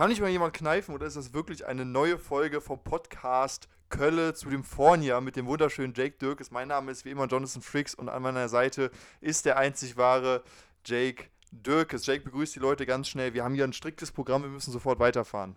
[0.00, 4.32] Kann nicht mal jemand kneifen oder ist das wirklich eine neue Folge vom Podcast Kölle
[4.32, 6.50] zu dem Fornia mit dem wunderschönen Jake Dirkes?
[6.50, 8.90] Mein Name ist wie immer Jonathan Fricks und an meiner Seite
[9.20, 10.42] ist der einzig wahre
[10.86, 12.06] Jake Dirkes.
[12.06, 13.34] Jake begrüßt die Leute ganz schnell.
[13.34, 15.54] Wir haben hier ein striktes Programm, wir müssen sofort weiterfahren.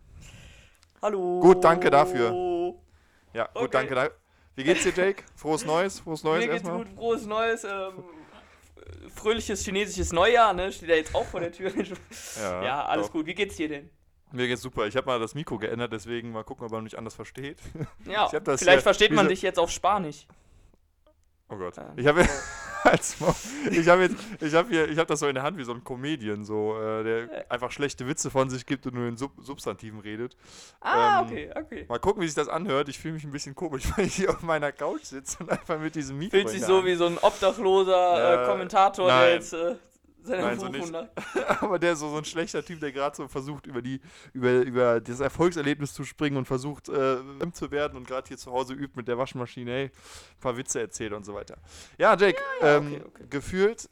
[1.01, 1.39] Hallo.
[1.39, 2.75] Gut, danke dafür.
[3.31, 3.69] Ja, gut, Okay.
[3.71, 3.95] danke.
[3.95, 4.09] da-
[4.55, 5.23] Wie geht's dir, Jake?
[5.37, 6.01] Frohes Neues?
[6.01, 6.83] Frohes Neues Mir geht's erstmal.
[6.83, 7.63] gut, frohes Neues.
[7.63, 8.03] Ähm,
[9.15, 10.69] fröhliches chinesisches Neujahr, ne?
[10.69, 11.71] Steht ja jetzt auch vor der Tür.
[12.41, 13.13] ja, alles doch.
[13.13, 13.25] gut.
[13.25, 13.89] Wie geht's dir denn?
[14.33, 14.87] Mir geht's super.
[14.87, 17.59] Ich habe mal das Mikro geändert, deswegen mal gucken, ob man mich anders versteht.
[18.05, 20.25] Ja, vielleicht versteht man dich jetzt auf Spanisch.
[21.49, 21.77] Oh Gott.
[21.77, 21.93] Ja.
[21.95, 22.21] Ich habe
[23.71, 25.71] ich habe jetzt ich habe hier ich habe das so in der Hand wie so
[25.73, 29.31] ein Comedian so äh, der einfach schlechte Witze von sich gibt und nur in Sub
[29.39, 30.35] Substantiven redet.
[30.81, 31.85] Ah, Ähm, okay, okay.
[31.87, 32.89] Mal gucken, wie sich das anhört.
[32.89, 35.79] Ich fühle mich ein bisschen komisch, weil ich hier auf meiner Couch sitze und einfach
[35.79, 39.21] mit diesem Mikro Fühlt sich so wie so ein obdachloser Ja, äh, Kommentator, nein.
[39.21, 39.75] der jetzt äh,
[40.23, 40.93] seine Nein, so nicht.
[41.61, 44.01] aber der ist so, so ein schlechter Typ, der gerade so versucht über die
[44.33, 47.17] über über das Erfolgserlebnis zu springen und versucht äh,
[47.51, 50.79] zu werden und gerade hier zu Hause übt mit der Waschmaschine, hey, ein paar Witze
[50.79, 51.57] erzählt und so weiter.
[51.97, 53.25] Ja, Jake, ja, ähm, okay, okay.
[53.29, 53.89] gefühlt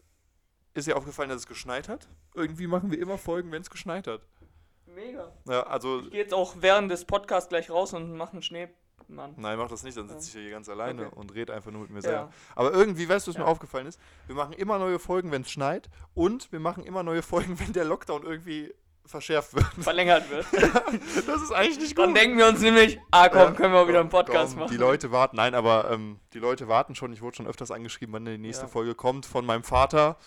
[0.74, 2.08] ist dir aufgefallen, dass es geschneit hat.
[2.34, 4.22] Irgendwie machen wir immer Folgen, wenn es geschneit hat.
[4.86, 5.32] Mega.
[5.48, 8.44] Ja, also Ich gehe jetzt auch während des Podcasts gleich raus und mache einen
[9.12, 9.34] Schneemann.
[9.38, 11.16] Nein, mach das nicht, dann sitze ich hier ganz alleine Okay.
[11.16, 12.02] und rede einfach nur mit mir Ja.
[12.02, 12.30] selber.
[12.56, 13.44] Aber irgendwie, weißt du, was Ja.
[13.44, 14.00] mir aufgefallen ist?
[14.28, 17.74] Wir machen immer neue Folgen, wenn es schneit und wir machen immer neue Folgen, wenn
[17.74, 18.74] der Lockdown irgendwie
[19.06, 19.66] verschärft wird.
[19.84, 20.46] Verlängert wird.
[21.28, 22.06] Das ist eigentlich nicht gut.
[22.06, 24.60] Dann denken wir uns nämlich, ah komm, Ja, können wir wieder einen komm, Podcast komm,
[24.64, 24.72] machen.
[24.72, 27.12] Die Leute warten, nein, aber ähm, die Leute warten schon.
[27.12, 28.68] Ich wurde schon öfters angeschrieben, wann die nächste.
[28.68, 30.18] Folge kommt von meinem Vater.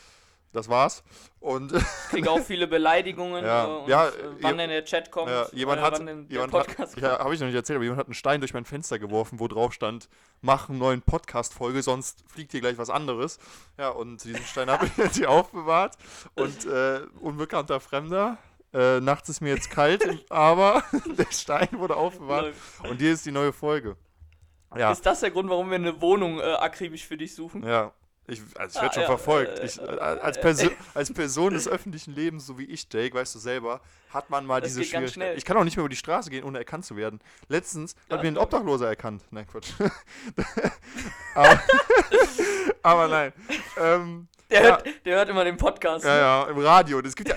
[0.55, 1.03] Das war's.
[1.41, 3.65] Und Ich kriege auch viele Beleidigungen, Ja.
[3.65, 6.29] äh, und, Ja, äh, wann denn der Chat kommt, Ja, jemand äh, hat, wann denn
[6.29, 8.41] der jemand Podcast hat ja, habe ich noch nicht erzählt, aber jemand hat einen Stein
[8.41, 10.09] durch mein Fenster geworfen, wo drauf stand,
[10.41, 13.39] mach einen neuen Podcast-Folge, sonst fliegt hier gleich was anderes.
[13.77, 15.99] Ja, und diesen Stein habe ich jetzt hier aufbewahrt.
[16.37, 18.39] Und äh, unbekannter Fremder.
[18.73, 20.83] Äh, nachts ist mir jetzt kalt, aber
[21.19, 22.55] der Stein wurde aufbewahrt.
[22.89, 23.97] Und hier ist die neue Folge.
[24.77, 27.65] Ja, Ist das der Grund, warum wir eine Wohnung äh, akribisch für dich suchen?
[27.67, 27.93] ja.
[28.27, 29.59] Ich, also ich werde Ah, schon ja, verfolgt.
[29.63, 33.15] Ich, äh, äh, als, äh, Perso als Person des öffentlichen Lebens, so wie ich, Jake,
[33.15, 33.81] weißt du selber,
[34.11, 35.37] hat man mal Das diese Schwierigkeit.
[35.37, 37.21] Ich kann auch nicht mehr über die Straße gehen, ohne erkannt zu werden.
[37.49, 38.39] Letztens Ja, hat mir ein.
[38.39, 39.23] Obdachloser erkannt.
[39.31, 39.73] Nein, Quatsch.
[41.35, 41.61] aber,
[42.83, 43.33] aber nein.
[43.79, 44.69] Ähm, Der, Ja.
[44.71, 46.05] hört, der hört immer den Podcast.
[46.05, 46.21] ja, ne?
[46.21, 47.01] ja, im Radio.
[47.01, 47.37] Es gibt, ja,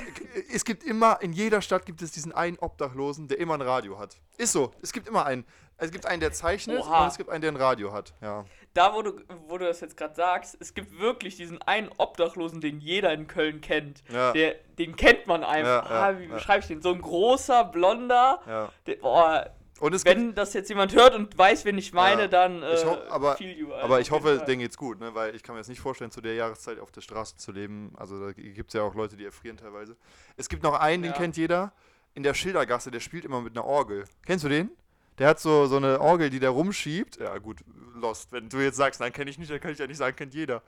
[0.53, 3.97] es gibt immer, in jeder Stadt gibt es diesen einen Obdachlosen, der immer ein Radio
[3.97, 4.17] hat.
[4.37, 4.73] Ist so.
[4.81, 5.45] Es gibt immer einen.
[5.79, 7.03] Es gibt einen, der zeichnet Oha.
[7.03, 8.11] und es gibt einen, der ein Radio hat.
[8.19, 8.45] Ja.
[8.77, 9.13] Da, wo du,
[9.47, 13.25] wo du das jetzt gerade sagst, es gibt wirklich diesen einen Obdachlosen, den jeder in
[13.27, 14.03] Köln kennt.
[14.11, 14.31] Ja.
[14.33, 15.89] Der, den kennt man einfach.
[15.89, 16.81] Ja, ah, wie beschreibe ich den?
[16.83, 18.69] So ein großer, blonder.
[18.85, 19.49] Der, boah,
[19.79, 22.27] Und wenn das jetzt jemand hört und weiß, wen ich meine, Ja.
[22.27, 23.37] dann äh, Ich aber-
[23.81, 25.15] Aber ich hoffe, denen geht's gut, ne?
[25.15, 27.93] weil ich kann mir jetzt nicht vorstellen, zu der Jahreszeit auf der Straße zu leben.
[27.97, 29.97] Also da gibt es ja auch Leute, die erfrieren teilweise.
[30.35, 31.17] Es gibt noch einen, den Ja.
[31.17, 31.73] kennt jeder,
[32.13, 34.05] in der Schildergasse, der spielt immer mit einer Orgel.
[34.25, 34.69] Kennst du den?
[35.17, 37.17] Der hat so, so eine Orgel, die der rumschiebt.
[37.17, 37.61] Ja gut,
[37.95, 38.31] Lost.
[38.31, 40.33] Wenn du jetzt sagst, nein, kenne ich nicht, dann kann ich ja nicht sagen, kennt
[40.33, 40.61] jeder.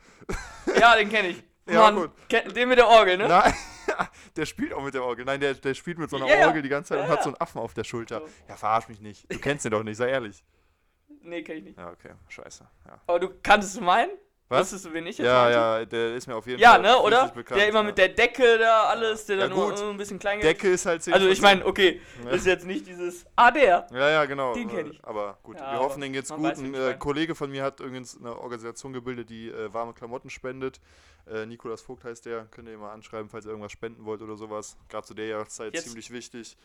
[0.80, 1.44] Ja, den kenne ich.
[1.70, 2.56] Ja, Mann, gut.
[2.56, 3.28] den mit der Orgel, ne?
[3.28, 3.54] Nein,
[4.36, 5.24] der spielt auch mit der Orgel.
[5.24, 6.48] Nein, der, der spielt mit so einer ja.
[6.48, 8.22] Orgel die ganze Zeit Ja, und hat so einen Affen auf der Schulter.
[8.22, 8.28] So.
[8.48, 9.32] Ja, verarsch mich nicht.
[9.32, 10.44] Du kennst den doch nicht, sei ehrlich.
[11.22, 11.78] Nee, kenn ich nicht.
[11.78, 12.68] Ja, okay, scheiße.
[12.88, 13.02] Ja.
[13.06, 14.10] Aber du kanntest meinen?
[14.50, 14.62] Was?
[14.62, 15.58] Wusstest du, wen ich jetzt Ja, meinte?
[15.60, 16.82] ja, der ist mir auf jeden Ja, Fall.
[16.82, 17.18] ne, oder?
[17.20, 17.84] richtig Bekannt, der immer ja.
[17.84, 19.80] mit der Decke da alles, der Ja, dann nur gut.
[19.80, 21.14] äh, ein bisschen klein Decke ist halt 10%.
[21.14, 22.32] Also ich meine, okay, Ja.
[22.32, 23.26] ist jetzt nicht dieses.
[23.36, 23.86] Ah, der!
[23.94, 24.54] Ja, ja, genau.
[24.56, 25.06] Den kenn äh, ich.
[25.06, 26.50] Aber gut, Ja, wir aber hoffen, denen geht's man gut.
[26.52, 26.98] weiß, Ein ich äh, meine.
[26.98, 30.82] Kollege von mir hat übrigens eine Organisation gebildet, die äh, warme Klamotten spendet.
[31.32, 32.46] Äh, Nikolas Vogt heißt der.
[32.50, 34.78] Könnt ihr mal anschreiben, falls ihr irgendwas spenden wollt oder sowas.
[34.90, 36.58] Gerade zu der Jahreszeit Jetzt- ziemlich wichtig.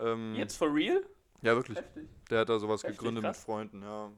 [0.00, 1.02] Ähm, Jetzt for real?
[1.42, 1.76] Ja, wirklich.
[1.76, 2.04] Heftig.
[2.30, 3.44] Der hat da sowas Heftig, gegründet mit krass.
[3.44, 4.10] Freunden, ja.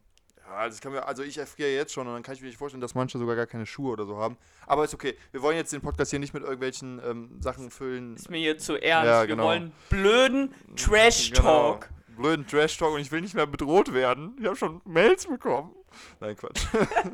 [0.48, 2.46] Ja, also, ich kann mir, also ich erfriere jetzt schon und dann kann ich mir
[2.48, 4.36] nicht vorstellen, dass manche sogar gar keine Schuhe oder so haben.
[4.66, 5.16] Aber ist okay.
[5.30, 8.16] Wir wollen jetzt den Podcast hier nicht mit irgendwelchen ähm, Sachen füllen.
[8.16, 9.06] Ist mir hier zu ernst.
[9.08, 9.44] Ja, Wir genau.
[9.44, 11.80] wollen blöden Trash-Talk.
[11.82, 12.20] Genau.
[12.20, 14.36] Blöden Trash-Talk und ich will nicht mehr bedroht werden.
[14.40, 15.74] Ich habe schon Mails bekommen.
[16.20, 16.66] Nein, Quatsch.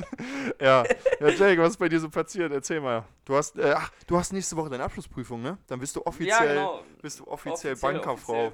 [0.61, 0.85] ja.
[1.21, 2.53] ja, Jake, was ist bei dir so passiert?
[2.53, 3.05] Erzähl mal.
[3.25, 5.59] Du hast, äh, ach, du hast nächste Woche deine Abschlussprüfung, ne?
[5.67, 6.83] Dann bist du offiziell, Ja, genau.
[7.03, 8.53] bist du offiziell, Offiziell, Bankkauffrau.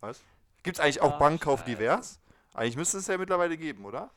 [0.00, 0.22] Was?
[0.62, 2.20] Gibt es eigentlich auch Ach, Bankkauf divers?
[2.58, 4.10] Eigentlich müsste es ja mittlerweile geben, oder?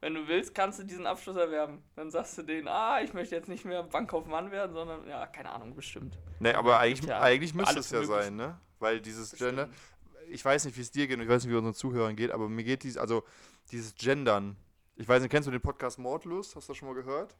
[0.00, 1.82] Wenn du willst, kannst du diesen Abschluss erwerben.
[1.94, 5.50] Dann sagst du denen, ah, ich möchte jetzt nicht mehr Bankkaufmann werden, sondern, ja, keine
[5.50, 6.18] Ahnung, bestimmt.
[6.40, 8.16] Ne, aber eigentlich, ja eigentlich müsste es ja möglich.
[8.16, 8.58] sein, ne?
[8.80, 9.50] Weil dieses Bestimmt.
[9.50, 9.68] Gender,
[10.28, 12.16] ich weiß nicht, wie es dir geht und ich weiß nicht, wie es unseren Zuhörern
[12.16, 13.22] geht, aber mir geht dieses, also
[13.70, 14.56] dieses Gendern.
[14.96, 16.56] Ich weiß nicht, kennst du den Podcast Mordlust?
[16.56, 17.36] Hast du das schon mal gehört?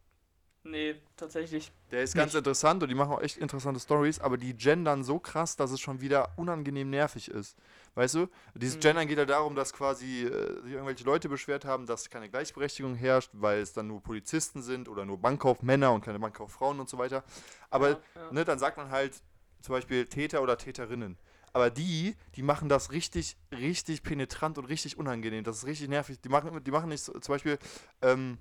[0.64, 1.72] Nee, tatsächlich.
[1.90, 2.38] Der ist ganz Nicht.
[2.38, 5.80] interessant und die machen auch echt interessante Stories, aber die gendern so krass, dass es
[5.80, 7.56] schon wieder unangenehm nervig ist.
[7.96, 8.28] Weißt du?
[8.54, 8.80] Dieses Mhm.
[8.80, 12.94] Gendern geht ja darum, dass quasi äh, sich irgendwelche Leute beschwert haben, dass keine Gleichberechtigung
[12.94, 16.96] herrscht, weil es dann nur Polizisten sind oder nur Bankkaufmänner und keine Bankkauffrauen und so
[16.96, 17.24] weiter.
[17.68, 18.32] Aber Ja, ja.
[18.32, 19.20] Ne, dann sagt man halt
[19.60, 21.18] zum Beispiel Täter oder Täterinnen.
[21.52, 25.44] aber die, die machen das richtig, richtig penetrant und richtig unangenehm.
[25.44, 26.20] Das ist richtig nervig.
[26.20, 27.58] Die machen, die machen nicht so, zum Beispiel,
[28.00, 28.38] ähm,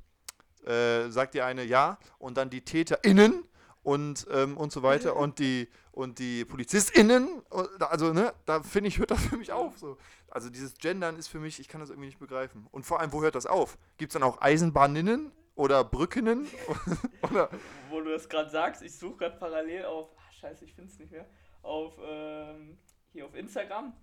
[0.66, 3.44] äh, sagt dir eine ja und dann die TäterInnen
[3.84, 7.42] und, ähm, und so weiter und die und die PolizistInnen,
[7.80, 9.78] also ne, da finde ich, hört das für mich auf.
[9.78, 9.98] So.
[10.30, 12.68] Also dieses Gendern ist für mich, ich kann das irgendwie nicht begreifen.
[12.72, 13.78] Und vor allem, wo hört das auf?
[13.98, 16.48] Gibt es dann auch Eisenbahninnen oder Brückinnen?
[17.30, 17.50] oder,
[17.90, 21.00] Wo du das gerade sagst, ich suche gerade parallel auf, ach, scheiße, ich finde es
[21.00, 21.26] nicht mehr,
[21.62, 22.78] auf, ähm,
[23.12, 23.94] hier auf Instagram,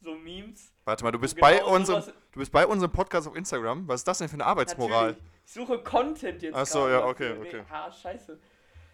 [0.00, 0.72] so Memes.
[0.84, 3.88] warte mal, du bist, Genau bei unserem, du bist bei unserem Podcast auf Instagram.
[3.88, 5.12] Was ist das denn für eine Arbeitsmoral?
[5.12, 5.33] Natürlich.
[5.46, 6.54] Ich suche Content jetzt.
[6.54, 7.62] Ach so, gerade ja, okay, okay.
[7.70, 8.38] Ah, scheiße.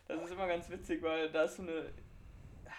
[0.08, 1.86] Das ist immer ganz witzig, weil da ist so eine.
[2.66, 2.70] Ah,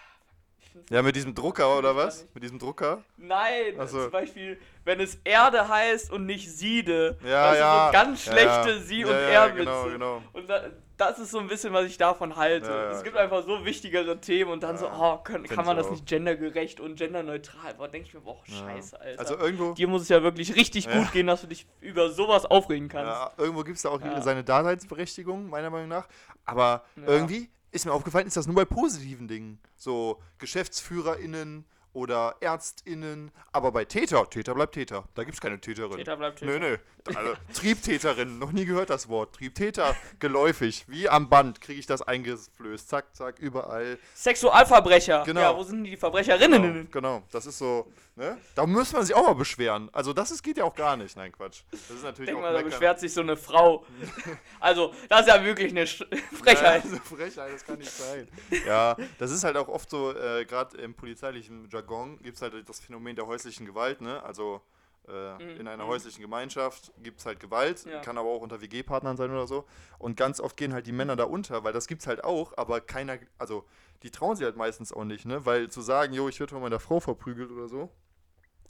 [0.90, 2.26] Ja, mit diesem Drucker oder was?
[2.34, 3.02] Mit diesem Drucker?
[3.16, 4.02] Nein, so.
[4.02, 7.18] zum Beispiel, wenn es Erde heißt und nicht Siede.
[7.24, 7.86] Ja, das ja.
[7.86, 8.78] So ganz schlechte ja.
[8.78, 9.64] Sie- ja, und ja, Er-Witze.
[9.64, 10.22] Genau, genau.
[10.34, 10.64] Und da,
[11.10, 12.68] das ist so ein bisschen, was ich davon halte.
[12.68, 13.24] Ja, ja, es gibt klar.
[13.24, 15.90] einfach so wichtigere Themen und dann so, Ja, oh, können, kann man das auch.
[15.92, 17.74] nicht gendergerecht und genderneutral?
[17.74, 19.20] Boah, denke ich mir, boah, scheiße, Alter.
[19.20, 22.44] Also irgendwo, Dir muss es ja wirklich richtig gut gehen, dass du dich über sowas
[22.46, 23.06] aufregen kannst.
[23.06, 26.08] ja, irgendwo gibt es da auch seine Daseinsberechtigung, meiner Meinung nach.
[26.44, 29.58] Aber irgendwie ist mir aufgefallen, ist das nur bei positiven Dingen.
[29.76, 33.30] So GeschäftsführerInnen oder ÄrztInnen.
[33.52, 35.04] Aber bei Täter, Täter bleibt Täter.
[35.14, 35.96] Da gibt es keine Täterin.
[35.96, 36.52] Täter bleibt Täter.
[36.52, 36.78] Nö, nö.
[37.04, 39.34] Also, Triebtäterin, noch nie gehört das Wort.
[39.34, 40.84] Triebtäter, geläufig.
[40.86, 42.88] Wie am Band kriege ich das eingeflößt.
[42.88, 43.98] Zack, zack, überall.
[44.14, 45.24] Sexualverbrecher.
[45.26, 45.40] Genau.
[45.40, 46.62] Ja, wo sind die Verbrecherinnen?
[46.62, 47.22] Genau, genau.
[47.32, 48.38] Das ist so, ne?
[48.54, 49.90] Da muss man sich auch mal beschweren.
[49.92, 51.16] Also das ist, geht ja auch gar nicht.
[51.16, 51.62] Nein, Quatsch.
[51.72, 53.84] Das ist natürlich Denk auch mal, da beschwert sich so eine Frau.
[54.60, 56.04] also, das ist ja wirklich eine Sch
[56.40, 56.84] Frechheit.
[56.84, 58.28] Ja, so Frechheit, das kann nicht sein.
[58.64, 61.81] Ja, das ist halt auch oft so, äh, gerade im polizeilichen Jargon
[62.22, 64.22] gibt es halt das Phänomen der häuslichen Gewalt, ne?
[64.22, 64.60] Also
[65.08, 65.88] äh, Mhm, in einer mhm.
[65.88, 68.00] häuslichen Gemeinschaft gibt es halt Gewalt, Ja.
[68.00, 69.64] kann aber auch unter WG-Partnern sein oder so.
[69.98, 72.80] Und ganz oft gehen halt die Männer da unter, weil das gibt's halt auch, aber
[72.80, 73.64] keiner, also
[74.04, 75.44] die trauen sich halt meistens auch nicht, ne?
[75.44, 77.90] Weil zu sagen, jo, ich werde von meiner Frau verprügelt oder so,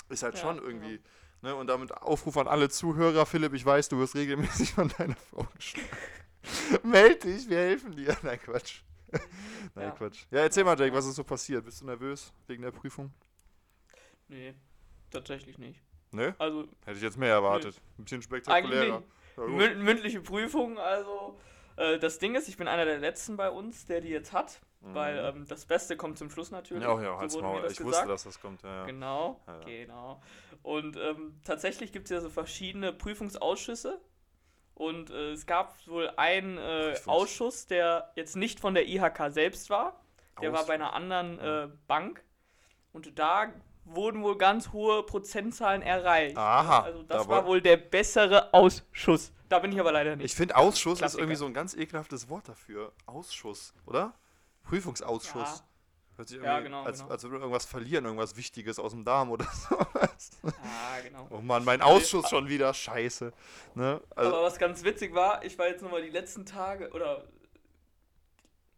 [0.09, 1.01] ist halt Ja, schon irgendwie.
[1.43, 5.17] Ne, und damit Aufruf an alle Zuhörer, Philipp, ich weiß, du wirst regelmäßig von deiner
[5.17, 5.89] Frau geschlagen.
[6.85, 8.17] Meld dich, wir helfen dir.
[8.23, 8.83] Nein, Quatsch.
[9.75, 9.91] Nein, Ja.
[9.93, 10.25] Quatsch.
[10.31, 11.65] Ja, erzähl mal, Jake, was ist so passiert?
[11.65, 13.13] Bist du nervös wegen der Prüfung?
[14.29, 14.55] Nee,
[15.11, 15.81] tatsächlich nicht.
[16.11, 16.35] Ne?
[16.39, 17.81] Also, Hätte ich jetzt mehr erwartet.
[17.99, 19.03] Ein bisschen spektakulärer.
[19.37, 21.39] Mün mündliche Prüfung, also.
[21.77, 24.61] Äh, das Ding ist, ich bin einer der letzten bei uns, der die jetzt hat,
[24.81, 26.83] weil ähm, das Beste kommt zum Schluss natürlich.
[26.83, 27.03] Mhm.
[27.03, 27.61] ja, ja, So Maul.
[27.63, 27.85] Ich gesagt.
[27.85, 28.63] wusste, dass das kommt.
[28.63, 28.85] Ja, ja.
[28.85, 29.61] Genau, ja.
[29.61, 30.23] genau.
[30.63, 34.01] Und ähm, tatsächlich gibt es ja so verschiedene Prüfungsausschüsse.
[34.75, 39.71] Und äh, es gab wohl einen äh, Ausschuss, der jetzt nicht von der IHK selbst
[39.71, 40.01] war.
[40.41, 41.65] Der war Aus- bei einer anderen Ja.
[41.65, 42.25] äh, Bank.
[42.93, 43.53] Und da
[43.85, 46.37] wurden wohl ganz hohe Prozentzahlen erreicht.
[46.37, 49.33] Aha, Also da das woll- war wohl der bessere Ausschuss.
[49.49, 50.25] Da bin ich aber leider nicht.
[50.27, 51.23] Ich finde, Ausschuss ist Klassiker.
[51.23, 52.93] irgendwie so ein ganz ekelhaftes Wort dafür.
[53.07, 54.15] Ausschuss, oder?
[54.65, 55.65] Prüfungsausschuss.
[56.17, 57.11] Hört sich Ja, irgendwie, genau, als, genau.
[57.11, 59.77] als würde irgendwas verlieren, irgendwas Wichtiges aus dem Darm oder so.
[60.45, 61.27] Ja, genau.
[61.31, 62.75] Oh Mann, mein Ausschuss schon wieder.
[62.75, 63.33] Scheiße.
[63.75, 64.01] Ne?
[64.15, 67.25] Also, aber was ganz witzig war, ich war jetzt nochmal die letzten Tage, oder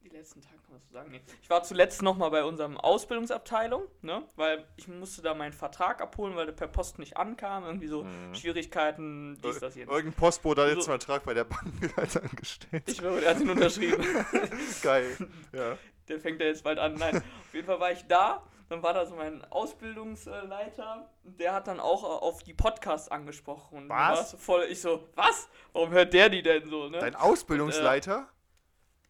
[0.04, 1.20] die letzten Tage kann man so sagen, nee.
[1.42, 4.22] Ich war zuletzt nochmal bei unserem Ausbildungsabteilung, ne?
[4.36, 7.64] Weil ich musste da meinen Vertrag abholen, weil der per Post nicht ankam.
[7.64, 8.34] Irgendwie so Mhm.
[8.34, 9.90] Schwierigkeiten, dies, das, jenes.
[9.92, 10.92] irgendein Postbote hat jetzt So.
[10.92, 11.64] einen Vertrag bei der Bank
[11.96, 12.84] halt angestellt.
[12.86, 14.04] Ich schwöre, der hat ihn unterschrieben.
[14.82, 15.16] Geil.
[15.52, 15.76] Ja.
[16.08, 16.94] Der fängt ja jetzt bald an.
[16.94, 18.42] Nein, auf jeden Fall war ich da.
[18.68, 21.08] Dann war da so mein Ausbildungsleiter.
[21.22, 23.76] und Der hat dann auch äh, auf die Podcasts angesprochen.
[23.76, 23.96] Und Was?
[23.96, 25.48] war es voll, ich so, was?
[25.72, 26.88] Warum hört der die denn so?
[26.88, 26.98] Ne?
[26.98, 28.28] Dein Ausbildungsleiter?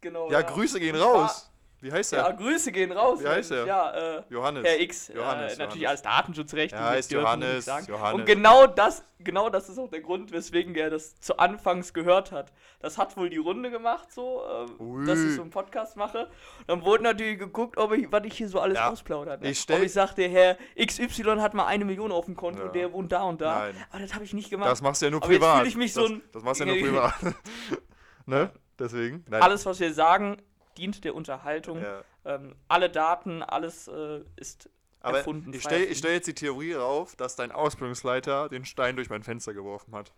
[0.00, 1.50] genau, ja, Grüße gehen raus.
[1.84, 2.32] Wie heißt Ja, er?
[2.32, 3.22] Grüße gehen raus.
[3.22, 3.66] Wie heißt er?
[3.66, 4.64] Ja, äh, Johannes.
[4.64, 5.08] Herr X.
[5.14, 5.86] Johannes, äh, natürlich Johannes.
[5.86, 6.72] alles Datenschutzrecht.
[6.72, 7.66] Ja, heißt Johannes.
[7.66, 8.14] Johannes.
[8.14, 12.32] Und genau das, genau das ist auch der Grund, weswegen er das zu Anfangs gehört
[12.32, 12.54] hat.
[12.80, 14.42] Das hat wohl die Runde gemacht, so,
[14.80, 16.30] äh, dass ich so einen Podcast mache.
[16.66, 18.88] Dann wurde natürlich geguckt, ob ich, was ich hier so alles Ja.
[18.90, 19.42] ausplaudert.
[19.42, 19.50] Ne?
[19.50, 22.68] Ich stell- ob ich sagte, Herr XY hat mal eine Million auf dem Konto, Ja.
[22.68, 23.58] der wohnt da und da.
[23.58, 23.74] Nein.
[23.90, 24.70] Aber das habe ich nicht gemacht.
[24.70, 25.58] Das machst du ja nur Aber privat.
[25.58, 27.14] fühl ich mich so das, ein- das machst du ja nur privat.
[28.26, 28.50] ne?
[28.78, 29.22] Deswegen?
[29.28, 29.42] Nein.
[29.42, 30.38] alles, was wir sagen,
[30.78, 31.80] dient der Unterhaltung.
[31.82, 32.02] Ja.
[32.24, 34.68] Ähm, alle Daten, alles äh, ist
[35.00, 35.52] Aber erfunden.
[35.52, 39.54] ich stelle stell jetzt die Theorie rauf, dass dein Ausbildungsleiter den Stein durch mein Fenster
[39.54, 40.12] geworfen hat.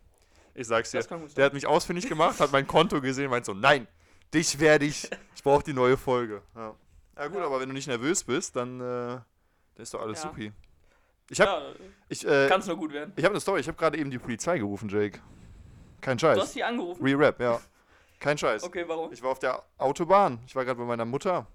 [0.55, 1.03] Ich sag's dir.
[1.37, 3.87] Der hat mich ausfindig gemacht, hat mein Konto gesehen, meint so, nein,
[4.33, 6.43] dich werde ich, ich brauche die neue Folge.
[6.55, 6.75] Ja,
[7.19, 7.47] ja gut, Ja.
[7.47, 9.23] aber wenn du nicht nervös bist, dann, äh, dann
[9.77, 10.31] ist doch alles Ja.
[10.31, 10.53] supi.
[11.29, 11.63] Ich hab, ja,
[12.09, 13.13] ich, äh, kann es nur gut werden.
[13.17, 15.19] ich hab eine Story, ich habe gerade eben die Polizei gerufen, Jake.
[16.01, 16.53] Kein Du hast Scheiß.
[16.53, 17.03] sie angerufen?
[17.05, 17.61] Re-Rap, ja.
[18.19, 18.63] Kein Scheiß.
[18.65, 19.13] Okay, warum?
[19.13, 20.41] Ich war auf der Autobahn.
[20.47, 21.47] Ich war gerade bei meiner Mutter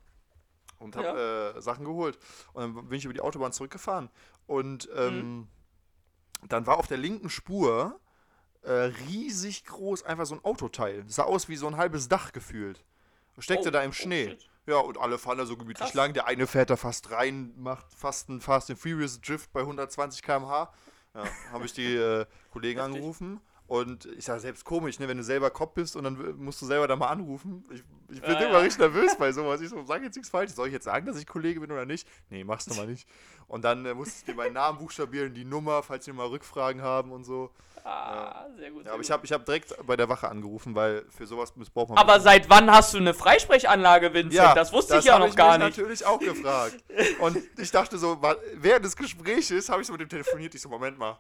[0.80, 2.18] und habe äh, Sachen geholt.
[2.54, 4.10] Und dann bin ich über die Autobahn zurückgefahren.
[4.48, 5.48] Und ähm,
[6.48, 8.00] dann war auf der linken Spur
[8.64, 11.04] äh, riesig groß einfach so ein Autoteil.
[11.04, 12.84] Das sah aus wie so ein halbes Dach gefühlt.
[13.38, 14.30] Steckte Oh, da im oh, Schnee.
[14.30, 14.50] shit.
[14.68, 15.94] Ja, und alle fahren da so gemütlich Krass.
[15.96, 16.14] lang.
[16.14, 20.22] Der eine fährt da fast rein, macht fast einen Fast and Furious Drift bei 120
[20.22, 20.72] km/h.
[21.16, 23.42] Ja, habe ich die äh, Kollegen angerufen.
[23.72, 26.66] Und ich sage selbst komisch, ne, wenn du selber Cop bist und dann musst du
[26.66, 27.64] selber da mal anrufen.
[27.72, 28.60] Ich, ich bin Ja, immer ja.
[28.60, 29.62] richtig nervös bei sowas.
[29.62, 30.58] Ich so, sag jetzt nichts Falsches.
[30.58, 32.06] Soll ich jetzt sagen, dass ich Kollege bin oder nicht?
[32.30, 33.08] Nee, machst du mal nicht.
[33.48, 36.82] Und dann äh, musstest du dir meinen Namen buchstabieren, die Nummer, falls die mal Rückfragen
[36.82, 37.50] haben und so.
[37.86, 38.80] Ah, sehr gut.
[38.80, 41.56] Ja, sehr aber ich habe ich hab direkt bei der Wache angerufen, weil für sowas
[41.56, 41.98] missbraucht man.
[41.98, 44.58] aber seit wann hast du eine Freisprechanlage, Vincent?
[44.58, 45.78] das wusste ich ja noch gar mich nicht.
[45.78, 46.76] natürlich auch gefragt.
[47.22, 48.22] Und ich dachte so,
[48.56, 50.54] während des Gesprächs habe ich so mit dem telefoniert.
[50.56, 51.18] Ich so, Moment mal.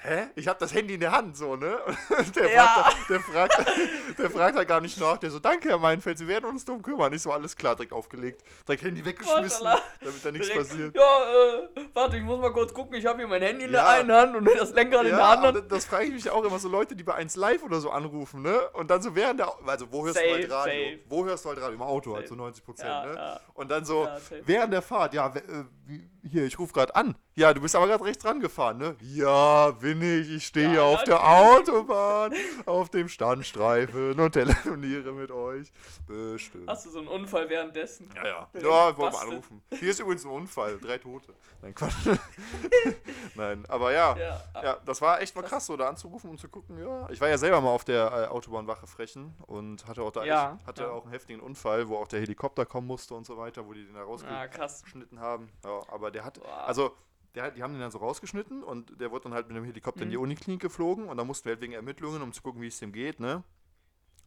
[0.00, 0.26] Hä?
[0.34, 1.78] Ich habe das Handy in der Hand, so, ne?
[2.18, 2.66] Und der, Ja.
[2.66, 3.66] fragt, der, fragt,
[4.18, 5.16] der fragt halt gar nicht nach.
[5.16, 7.12] Der so, danke, Herr Meinfeld, Sie werden uns drum kümmern.
[7.14, 8.42] Ich so, alles klar, direkt aufgelegt.
[8.68, 10.94] Direkt Handy weggeschmissen, damit da nichts Direkt, passiert.
[10.96, 12.96] Ja, äh, warte, ich muss mal kurz gucken.
[12.96, 13.88] Ich habe hier mein Handy in der Ja.
[13.90, 15.56] einen Hand und das Lenkrad in der Ja, anderen.
[15.58, 17.90] aber das frage ich mich auch immer so Leute, die bei 1 Live oder so
[17.90, 18.60] anrufen, ne?
[18.72, 20.84] Und dann so während der, also wo hörst du Safe, halt Radio?
[20.90, 21.00] safe.
[21.08, 21.74] Wo hörst du halt Radio?
[21.76, 22.34] Im Auto halt Safe.
[22.36, 23.14] so 90 Prozent, Ja, ne?
[23.14, 23.40] ja.
[23.54, 25.40] Und dann so Ja, während der Fahrt, ja, äh,
[25.86, 27.14] wie, hier, ich rufe gerade an.
[27.36, 28.96] Ja, du bist aber gerade rechts rangefahren, ne?
[29.00, 30.30] Ja, bin ich.
[30.30, 31.20] Ich stehe Ja, auf der.
[31.26, 32.32] Autobahn,
[32.66, 35.72] auf dem Standstreifen und telefoniere mit euch.
[36.06, 36.68] Bestimmt.
[36.68, 38.08] Hast du so einen Unfall währenddessen?
[38.14, 38.48] Ja, ja.
[38.54, 39.62] Ja, ich wollte mal anrufen.
[39.70, 40.78] Hier ist übrigens ein Unfall.
[40.78, 41.34] Drei Tote.
[41.60, 41.94] Nein, Quatsch.
[43.34, 44.16] Nein, aber ja.
[44.16, 44.40] Ja.
[44.62, 47.08] Ja, das war echt mal krass, so da anzurufen und zu gucken, ja.
[47.10, 50.54] Ich war ja selber mal auf der äh, Autobahnwache Frechen und hatte auch da Ja,
[50.58, 50.90] echt, hatte ja.
[50.90, 53.84] auch einen heftigen Unfall, wo auch der Helikopter kommen musste und so weiter, wo die
[53.84, 55.48] den da Ah, rausgeschnitten haben.
[55.64, 56.66] Ja, aber der hat, Boah.
[56.66, 56.94] also
[57.34, 60.02] der, die haben den dann so rausgeschnitten und der wurde dann halt mit dem Helikopter
[60.02, 60.22] in die Mhm.
[60.22, 62.92] Uniklinik geflogen und da mussten wir halt wegen Ermittlungen, um zu gucken, wie es dem
[62.92, 63.42] geht, ne?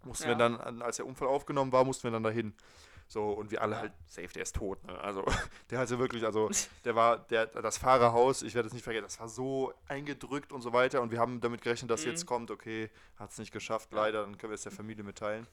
[0.03, 0.29] Mussten Ja.
[0.29, 2.53] wir dann, an- als der Unfall aufgenommen war, mussten wir dann dahin.
[3.10, 5.00] So, und wir alle halt, safe, der ist tot, ne?
[5.00, 5.24] Also,
[5.70, 6.50] der hatte wirklich, also,
[6.84, 10.62] der war, der, das Fahrerhaus, ich werde es nicht vergessen, das war so eingedrückt und
[10.62, 12.12] so weiter und wir haben damit gerechnet, dass Mhm.
[12.12, 15.48] jetzt kommt, okay, hat es nicht geschafft, leider, dann können wir es der Familie mitteilen.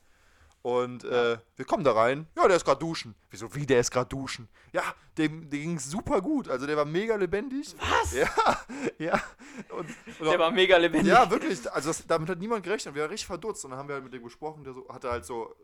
[0.65, 2.27] Und äh, wir kommen da rein.
[2.35, 3.15] Ja, der ist gerade duschen.
[3.29, 4.49] Wieso, wie, der ist gerade duschen?
[4.73, 4.83] Ja,
[5.19, 6.49] dem, dem ging super gut.
[6.49, 7.77] Also der war mega lebendig.
[7.79, 8.15] Was?
[8.15, 8.31] Ja,
[8.99, 9.23] ja.
[9.69, 11.13] Und, und Der war mega lebendig.
[11.13, 11.71] ja, wirklich.
[11.71, 12.95] Also das, damit hat niemand gerechnet.
[12.95, 13.63] Wir waren richtig verdutzt.
[13.67, 14.65] Und dann haben wir halt mit dem gesprochen.
[14.65, 15.55] Der so, hatte halt so,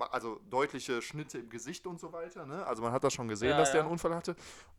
[0.00, 2.46] also deutliche Schnitte im Gesicht und so weiter.
[2.46, 2.64] Ne?
[2.66, 3.82] Also man hat das schon gesehen, Ja, dass der ja.
[3.84, 4.34] einen Unfall hatte.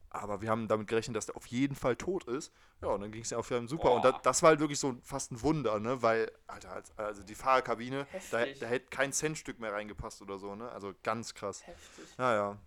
[0.10, 2.53] Aber wir haben damit gerechnet, dass der auf jeden Fall tot ist.
[2.82, 3.91] Ja, und dann ging es ja auf jeden Fall super.
[3.93, 4.20] Und da, Boah.
[4.24, 6.01] das war halt wirklich so fast ein Wunder, ne?
[6.03, 8.60] Weil, Alter, als- also die Fahrerkabine, da, Heftig.
[8.60, 10.70] da hätte kein Centstück mehr reingepasst oder so, ne?
[10.72, 11.65] Also ganz krass.
[11.65, 12.05] Heftig.
[12.17, 12.58] Naja.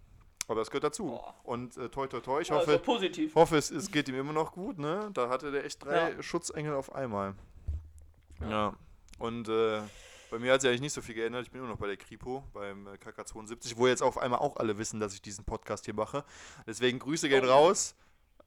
[0.48, 1.06] Aber das gehört dazu.
[1.06, 1.34] Boah.
[1.44, 3.34] Und äh, toi toi toi, ich ist hoffe, positiv.
[3.36, 5.10] hoffe es, es geht ihm immer noch gut, ne?
[5.14, 6.22] Da hatte der echt drei Ja.
[6.22, 7.34] Schutzengel auf einmal.
[8.40, 8.48] Ja.
[8.50, 8.74] Ja.
[9.18, 9.80] Und äh,
[10.30, 11.42] bei mir hat sich eigentlich nicht so viel geändert.
[11.44, 14.56] Ich bin immer noch bei der Kripo, beim äh, KK72, wo jetzt auf einmal auch
[14.56, 16.24] alle wissen, dass ich diesen Podcast hier mache.
[16.66, 17.50] Deswegen Grüße gehen Oh.
[17.50, 17.94] raus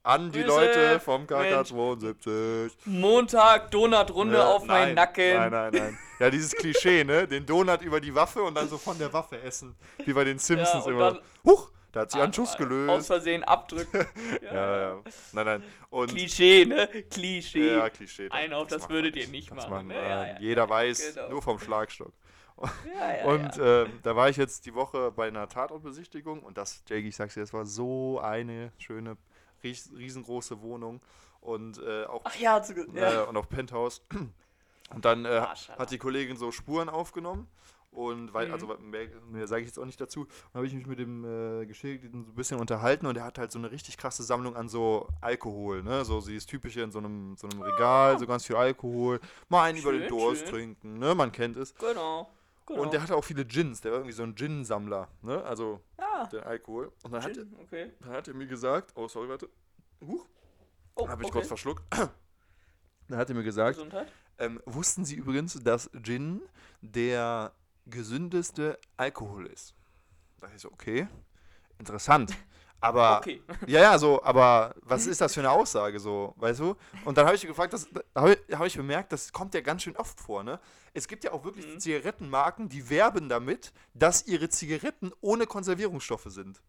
[0.02, 1.70] an die Grüße, Leute vom Mensch.
[1.70, 2.70] KK72.
[2.86, 5.34] Montag, Donutrunde Ja, auf meinen nein, Nacken.
[5.36, 5.98] Nein, nein, nein.
[6.18, 7.26] Ja, dieses Klischee, ne?
[7.28, 9.76] Den Donut über die Waffe und dann so von der Waffe essen.
[10.04, 11.12] Wie bei den Simpsons und immer.
[11.14, 13.06] dann- Huch, da hat sich ein Ah, Schuss Aus gelöst.
[13.06, 14.06] Versehen abdrücken.
[14.42, 15.02] Ja, ja.
[15.32, 15.62] Nein, nein.
[15.90, 16.86] Und Klischee, ne?
[17.10, 17.74] Klischee.
[17.76, 18.28] Ja, Klischee.
[18.30, 19.94] Ein auf das macht würdet ihr nicht Das machen, macht ne?
[19.94, 21.28] man, Ja, äh, ja, Jeder ja, weiß, genau.
[21.30, 22.12] nur vom Schlagstock.
[22.94, 23.84] Ja, ja, und ja.
[23.84, 27.32] ähm, da war ich jetzt die Woche bei einer Tatortbesichtigung und das, Jake, ich sag's
[27.32, 29.16] dir, das war so eine schöne,
[29.64, 31.00] ries- riesengroße Wohnung
[31.40, 33.22] und äh, auch, Ach ja, zu, ja.
[33.22, 34.02] äh, und auch Penthouse.
[34.92, 37.48] Und dann äh, hat die Kollegin so Spuren aufgenommen.
[37.92, 38.52] Und weil, Mhm.
[38.52, 41.24] also mehr, mehr sage ich jetzt auch nicht dazu, dann habe ich mich mit dem
[41.24, 44.54] äh, Geschädigten so ein bisschen unterhalten und er hat halt so eine richtig krasse Sammlung
[44.54, 46.04] an so Alkohol, ne?
[46.04, 49.18] So dieses typische in so einem, so einem Regal, so ganz viel Alkohol.
[49.48, 50.50] Mal einen über den Schön, Durst schön.
[50.50, 51.14] trinken, ne?
[51.16, 51.74] Man kennt es.
[51.74, 52.30] Genau.
[52.66, 52.82] genau.
[52.82, 55.42] Und der hatte auch viele Gins, der war irgendwie so ein Gin-Sammler, ne?
[55.42, 56.26] Also ja.
[56.26, 56.92] der Alkohol.
[57.02, 57.90] Und dann hat, Gin, okay.
[58.00, 59.48] dann hat er mir gesagt, oh sorry, warte.
[60.06, 60.26] Huch,
[60.94, 61.38] Oh, habe ich okay.
[61.38, 61.82] kurz verschluckt.
[63.08, 63.78] Dann hat er mir gesagt,
[64.38, 66.42] ähm, wussten Sie übrigens, dass Gin
[66.82, 67.52] der
[67.90, 69.74] gesündeste Alkohol ist?
[70.40, 71.08] Da so, okay,
[71.78, 72.32] interessant.
[72.82, 73.42] Aber, Okay.
[73.66, 76.76] ja, ja, so, aber was ist das für eine Aussage, so, weißt du?
[77.04, 79.60] Und dann habe ich gefragt, das, da habe ich, hab ich bemerkt, das kommt ja
[79.60, 80.58] ganz schön oft vor, ne?
[80.94, 81.78] Es gibt ja auch wirklich Mhm.
[81.78, 86.62] Zigarettenmarken, die werben damit, dass ihre Zigaretten ohne Konservierungsstoffe sind.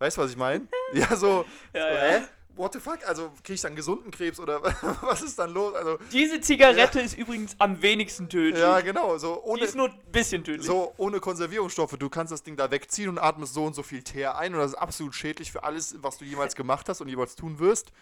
[0.00, 0.68] Weißt du, was ich meine?
[0.92, 2.00] ja, so, Ja, so, ja.
[2.00, 2.22] hä?
[2.56, 3.06] What the fuck?
[3.06, 4.62] Also, kriege ich dann gesunden Krebs oder
[5.02, 5.74] was ist dann los?
[5.74, 8.58] Also, Diese Zigarette ist übrigens am wenigsten tödlich.
[8.60, 10.66] ja, genau, so Die ohne, ist nur ein bisschen tödlich.
[10.66, 11.96] so ohne Konservierungsstoffe.
[11.98, 14.60] Du kannst das Ding da wegziehen und atmest so und so viel Teer ein und
[14.60, 17.92] das ist absolut schädlich für alles, was du jemals gemacht hast und jemals tun wirst.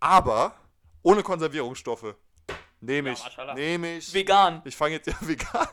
[0.00, 0.54] Aber
[1.02, 2.14] ohne Konservierungsstoffe.
[2.82, 3.22] Nehme Ja, ich.
[3.24, 3.54] Maschallah.
[3.54, 4.14] Nehme ich.
[4.14, 4.62] Vegan.
[4.64, 5.68] Ich fange jetzt ja vegan.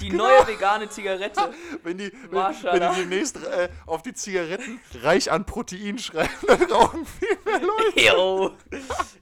[0.00, 0.24] Die Genau.
[0.28, 1.54] neue vegane Zigarette.
[1.82, 6.62] Wenn die, wenn, wenn die demnächst äh, auf die Zigaretten reich an Protein schreiben, dann
[6.64, 8.00] rauchen viel mehr Leute.
[8.16, 8.56] Jo.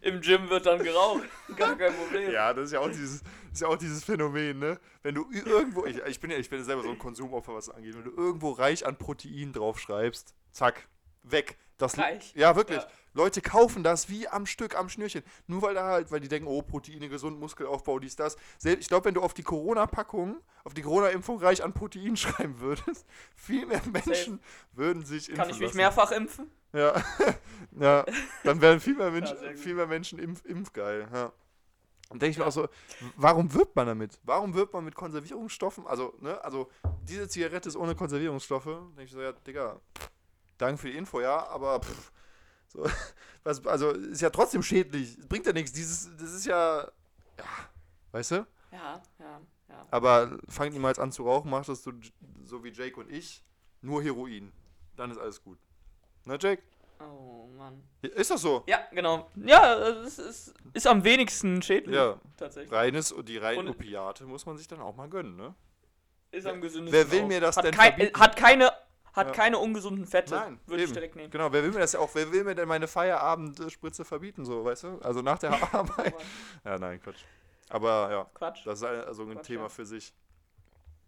[0.00, 1.22] Im Gym wird dann geraucht.
[1.56, 2.30] Gar kein Problem.
[2.32, 4.80] Ja, das ist ja auch dieses, ist ja auch dieses Phänomen, ne?
[5.02, 7.66] Wenn du irgendwo, ich, ich bin ja, ich bin ja selber so ein Konsumopfer, was
[7.66, 10.88] das angeht, wenn du irgendwo reich an Protein draufschreibst, zack,
[11.22, 11.56] weg.
[11.78, 12.32] Das, Reich.
[12.36, 12.78] Ja, wirklich.
[12.78, 12.88] Ja.
[13.14, 15.22] Leute kaufen das wie am Stück, am Schnürchen.
[15.46, 18.36] Nur weil da halt, weil die denken, oh, Proteine, gesund, Muskelaufbau, dies, das.
[18.62, 23.06] Ich glaube, wenn du auf die Corona-Packung, auf die Corona-Impfung reich an Protein schreiben würdest,
[23.34, 24.40] viel mehr Menschen
[24.72, 25.76] würden sich impfen Kann ich mich lassen.
[25.76, 26.50] mehrfach impfen?
[26.72, 27.02] Ja.
[27.78, 28.04] ja,
[28.42, 29.58] dann wären viel mehr Menschen, gut.
[29.58, 31.08] viel mehr Menschen impf, impfgeil.
[31.12, 31.32] Ja.
[32.10, 32.68] Und denke ich mir auch so,
[33.16, 34.18] warum wirbt man damit?
[34.24, 35.86] Warum wirbt man mit Konservierungsstoffen?
[35.86, 36.68] Also, ne, also
[37.02, 38.64] diese Zigarette ist ohne Konservierungsstoffe.
[38.66, 39.80] Denke ich so, ja, Digga,
[40.58, 42.12] danke für die Info, ja, aber pff,
[42.74, 42.86] so,
[43.44, 45.16] was, also ist ja trotzdem schädlich.
[45.28, 45.72] Bringt ja nichts.
[45.72, 46.82] Dieses, das ist ja,
[47.38, 47.44] ja,
[48.12, 48.46] weißt du?
[48.72, 49.86] Ja, ja, ja.
[49.90, 51.92] Aber fang niemals an zu rauchen, mach das so,
[52.44, 53.42] so wie Jake und ich,
[53.80, 54.52] nur Heroin.
[54.96, 55.58] Dann ist alles gut.
[56.24, 56.62] Na, Jake?
[57.00, 57.82] Oh Mann.
[58.02, 58.62] Ist das so?
[58.66, 59.28] Ja, genau.
[59.36, 61.94] Ja, es ist, ist am wenigsten schädlich.
[61.94, 62.18] Ja.
[62.36, 62.72] Tatsächlich.
[62.72, 65.54] Reines, die reinen Opiate muss man sich dann auch mal gönnen, ne?
[66.30, 66.92] Ist am gesündesten.
[66.92, 67.28] Wer will auch.
[67.28, 68.18] mir das hat denn kei- verbieten?
[68.20, 68.72] Hat keine,
[69.14, 69.32] hat Ja.
[69.32, 70.34] keine ungesunden Fette.
[70.34, 71.30] Nein, Würde ich direkt nehmen.
[71.30, 74.64] Genau, wer will mir das ja auch, wer will mir denn meine Feierabendspritze verbieten, so,
[74.64, 74.98] weißt du?
[75.02, 76.14] Also nach der Arbeit.
[76.64, 77.22] Ja, nein, Quatsch.
[77.70, 78.66] Aber ja, Quatsch.
[78.66, 79.68] das ist also ein Quatsch, Thema ja.
[79.68, 80.12] für sich.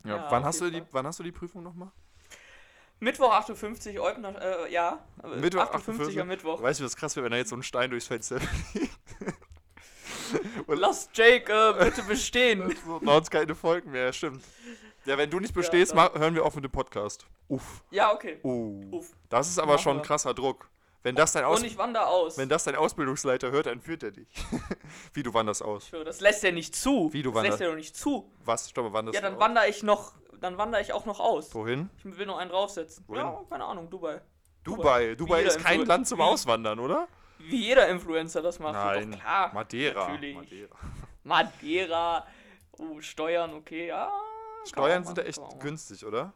[0.04, 0.88] Ja, Ja, wann, hast du die, Fall.
[0.92, 1.90] wann hast du die Prüfung nochmal?
[2.98, 5.04] Mittwoch 58, Eubner, äh, ja.
[5.22, 6.62] äh, Mittwoch 58 am Mittwoch.
[6.62, 8.90] Weißt du, was krass wäre, wenn da jetzt so ein Stein durchs Fenster fliegt?
[10.66, 12.74] Und Lass Jake äh, bitte bestehen.
[12.86, 14.42] so, sonst keine Folgen mehr, stimmt.
[15.06, 17.26] Ja, wenn du nicht bestehst, ma- hören wir auf mit dem Podcast.
[17.48, 17.82] Uff.
[17.90, 18.38] ja, okay.
[18.42, 18.80] Oh.
[18.90, 19.14] Uff.
[19.28, 20.02] Das ist aber Machen schon wir.
[20.02, 20.68] krasser Druck.
[21.02, 22.36] Wenn das dein Aus Und ich wandere aus.
[22.36, 24.26] Wenn das dein Ausbildungsleiter hört, dann führt er dich.
[25.12, 25.90] Wie du wanderst aus?
[26.04, 27.12] Das lässt er nicht zu.
[27.12, 28.28] Wie, du das lässt wanderst- er doch nicht zu.
[28.44, 28.68] Was?
[28.70, 29.40] Stopp wanderst Ja, dann aus?
[29.40, 31.54] wandere ich noch, dann wandere ich auch noch aus.
[31.54, 31.88] Wohin?
[32.04, 33.04] Ich will noch einen draufsetzen.
[33.06, 33.22] Wohin?
[33.22, 34.20] Ja, keine Ahnung, Dubai.
[34.64, 35.14] Dubai.
[35.14, 37.06] Dubai ist kein Influ- Land zum Auswandern, oder?
[37.38, 38.72] Wie jeder Influencer das macht.
[38.74, 39.12] Nein.
[39.12, 39.54] Doch klar.
[39.54, 40.08] Madeira.
[40.08, 40.34] natürlich.
[40.34, 40.76] Madeira.
[41.22, 42.26] Madeira.
[42.78, 44.10] Oh, Steuern, okay, ja.
[44.66, 46.32] Steuern sind da echt günstig, oder?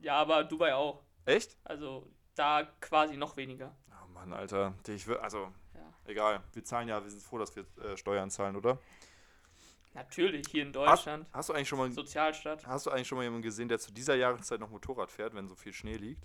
[0.00, 1.02] Ja, aber Dubai auch.
[1.24, 1.56] Echt?
[1.64, 3.74] Also da quasi noch weniger.
[3.90, 4.74] Oh Mann, Alter.
[4.88, 5.80] Ich will, also, Ja.
[6.04, 6.42] egal.
[6.52, 8.78] Wir zahlen ja, wir sind froh, dass wir äh, Steuern zahlen, oder?
[9.94, 11.26] Natürlich, hier in Deutschland.
[11.32, 12.66] Hast du eigentlich schon mal Sozialstaat.
[12.66, 15.48] Hast du eigentlich schon mal jemanden gesehen, der zu dieser Jahreszeit noch Motorrad fährt, wenn
[15.48, 16.22] so viel Schnee liegt?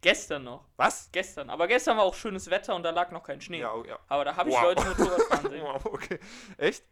[0.00, 0.64] Gestern noch.
[0.76, 1.10] Was?
[1.12, 1.50] Gestern.
[1.50, 3.60] Aber gestern war auch schönes Wetter und da lag noch kein Schnee.
[3.60, 3.98] Ja, oh, ja.
[4.08, 4.62] Aber da habe ich Wow.
[4.62, 5.62] Leute Motorrad fahren sehen.
[5.62, 6.18] Wow, okay.
[6.56, 6.84] Echt?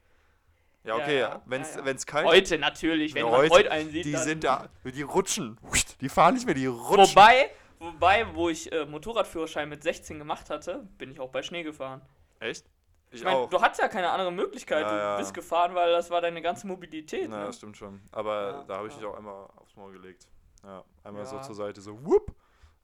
[0.85, 1.19] Ja, Ja, okay.
[1.19, 1.43] ja.
[1.47, 1.95] Wenn es Ja, ja.
[2.07, 4.05] kalt Heute natürlich, wenn Ja, man heute, heute einen sieht.
[4.05, 5.59] Die sind da, die rutschen.
[6.01, 7.17] Die fahren nicht mehr, die rutschen.
[7.17, 11.63] Wobei, wobei, wo ich äh, Motorradführerschein mit 16 gemacht hatte, bin ich auch bei Schnee
[11.63, 12.03] gefahren.
[12.39, 12.67] Echt?
[13.11, 13.49] Ich, Ich meine, auch.
[13.51, 14.83] du hattest ja keine andere Möglichkeit.
[14.83, 15.17] Ja, du ja.
[15.19, 17.29] bist gefahren, weil das war deine ganze Mobilität.
[17.31, 17.47] Na, ne?
[17.47, 18.03] das stimmt schon.
[18.13, 19.09] Aber Ja, da habe ich dich ja.
[19.09, 20.29] auch einmal aufs Maul gelegt.
[20.65, 21.43] Ja, einmal so Ja.
[21.43, 22.35] zur Seite, so whoop.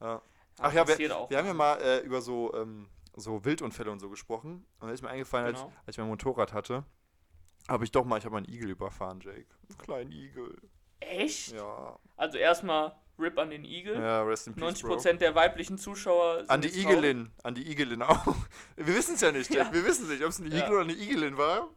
[0.00, 0.22] Ja.
[0.62, 4.08] Ach ja, wir, wir haben ja mal äh, über so, ähm, so Wildunfälle und so
[4.10, 4.64] gesprochen.
[4.78, 5.72] Und da ist mir eingefallen, als, Genau.
[5.86, 6.84] als ich mein Motorrad hatte,
[7.70, 9.46] habe ich doch mal, ich habe einen Igel überfahren, Jake.
[9.68, 10.56] Einen kleinen Igel.
[11.00, 11.52] Echt?
[11.52, 11.98] Ja.
[12.16, 13.94] Also erstmal RIP an den Igel.
[13.94, 16.98] Ja, rest in peace, 90% der weiblichen Zuschauer sind An die jetzt traurig.
[16.98, 17.30] Igelin.
[17.42, 18.26] An die Igelin auch.
[18.76, 19.68] Wir wissen es ja nicht, Jack.
[19.68, 19.72] Ja.
[19.72, 20.70] Wir wissen nicht, ob es ein Igel Ja.
[20.70, 21.68] oder eine Igelin war.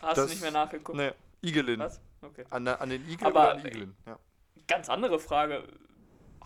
[0.00, 0.96] Hast Das- du nicht mehr nachgeguckt?
[0.96, 1.80] Ne, Igelin.
[1.80, 2.00] Was?
[2.22, 2.44] Okay.
[2.50, 3.96] An, an den Igel Aber- oder an die Igelin.
[4.06, 4.18] Ja.
[4.68, 5.64] Ganz andere Frage.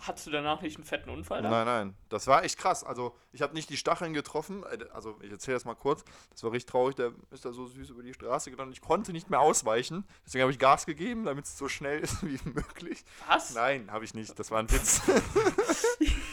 [0.01, 1.41] Hattest du danach nicht einen fetten Unfall?
[1.41, 1.49] da?
[1.49, 1.95] Nein, nein.
[2.09, 2.83] Das war echt krass.
[2.83, 4.63] Also, ich habe nicht die Stacheln getroffen.
[4.71, 6.03] Äh, Also, ich erzähle das mal kurz.
[6.31, 6.95] Das war richtig traurig.
[6.95, 8.71] Der ist da so süß über die Straße gegangen.
[8.71, 10.05] Ich konnte nicht mehr ausweichen.
[10.25, 13.03] Deswegen habe ich Gas gegeben, damit es so schnell ist wie möglich.
[13.27, 13.53] Was?
[13.53, 14.37] Nein, habe ich nicht.
[14.39, 15.01] Das war ein Witz.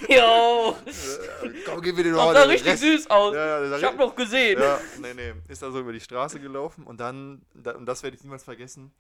[0.09, 0.77] Jo!
[0.87, 2.83] Äh, Komm, gib mir den Das sah richtig Rest.
[2.83, 3.35] süß aus.
[3.35, 4.59] Ja, ja, ich hab noch gesehen.
[4.59, 5.35] Ja, nee, nee.
[5.49, 8.45] Ist da so über die Straße gelaufen und dann, da, und das werde ich niemals
[8.45, 8.93] vergessen,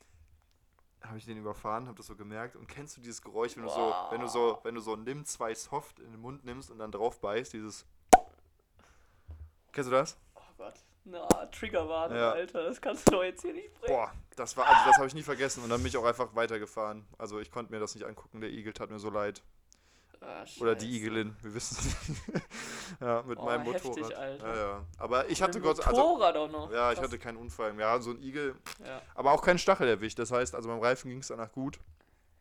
[1.02, 2.56] habe ich den überfahren, habe das so gemerkt.
[2.56, 5.24] Und kennst du dieses Geräusch, wenn du so, wenn du so, wenn du so nimm
[5.24, 7.86] zwei Soft in den Mund nimmst und dann drauf beißt, dieses.
[9.72, 10.16] Kennst du das?
[10.34, 10.74] Oh Gott.
[11.04, 12.32] Na, Triggerwarnung, Ja.
[12.32, 12.64] Alter.
[12.64, 13.94] Das kannst du doch jetzt hier nicht bringen.
[13.94, 15.62] Boah, das war, also das habe ich nie vergessen.
[15.64, 17.06] Und dann bin ich auch einfach weitergefahren.
[17.16, 18.40] Also ich konnte mir das nicht angucken.
[18.40, 19.42] Der Igel tat mir so leid.
[20.20, 20.96] Ah, Oder die.
[20.96, 22.22] Igelin, wir wissen es nicht.
[23.00, 24.14] ja, mit Oh, meinem heftig, Motorrad.
[24.14, 24.48] Alter.
[24.56, 24.84] Ja, ja.
[24.98, 26.72] Aber ich hatte Gott, also Motorrad auch noch.
[26.72, 27.06] ja, ich Krass.
[27.06, 27.78] hatte keinen Unfall.
[27.78, 29.00] Ja, so ein Igel, Ja.
[29.14, 30.18] aber auch keinen Stachel erwischt.
[30.18, 31.78] Das heißt, also beim Reifen ging es danach gut.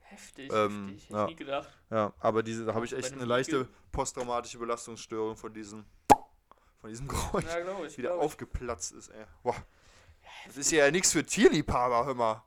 [0.01, 1.03] Heftig, Ähm, heftig.
[1.09, 1.25] Hätte ja.
[1.27, 1.69] nie gedacht.
[1.91, 3.67] Ja, aber diese, da habe ich echt eine leichte Igel.
[3.91, 5.85] posttraumatische Belastungsstörung von diesem,
[6.81, 7.97] von diesem Geräusch, Ja, ich.
[7.97, 9.25] wie der aufgeplatzt ist, ey.
[9.43, 9.55] Boah.
[10.47, 12.43] Das ist ja nichts für Tierliebhaber, hör mal.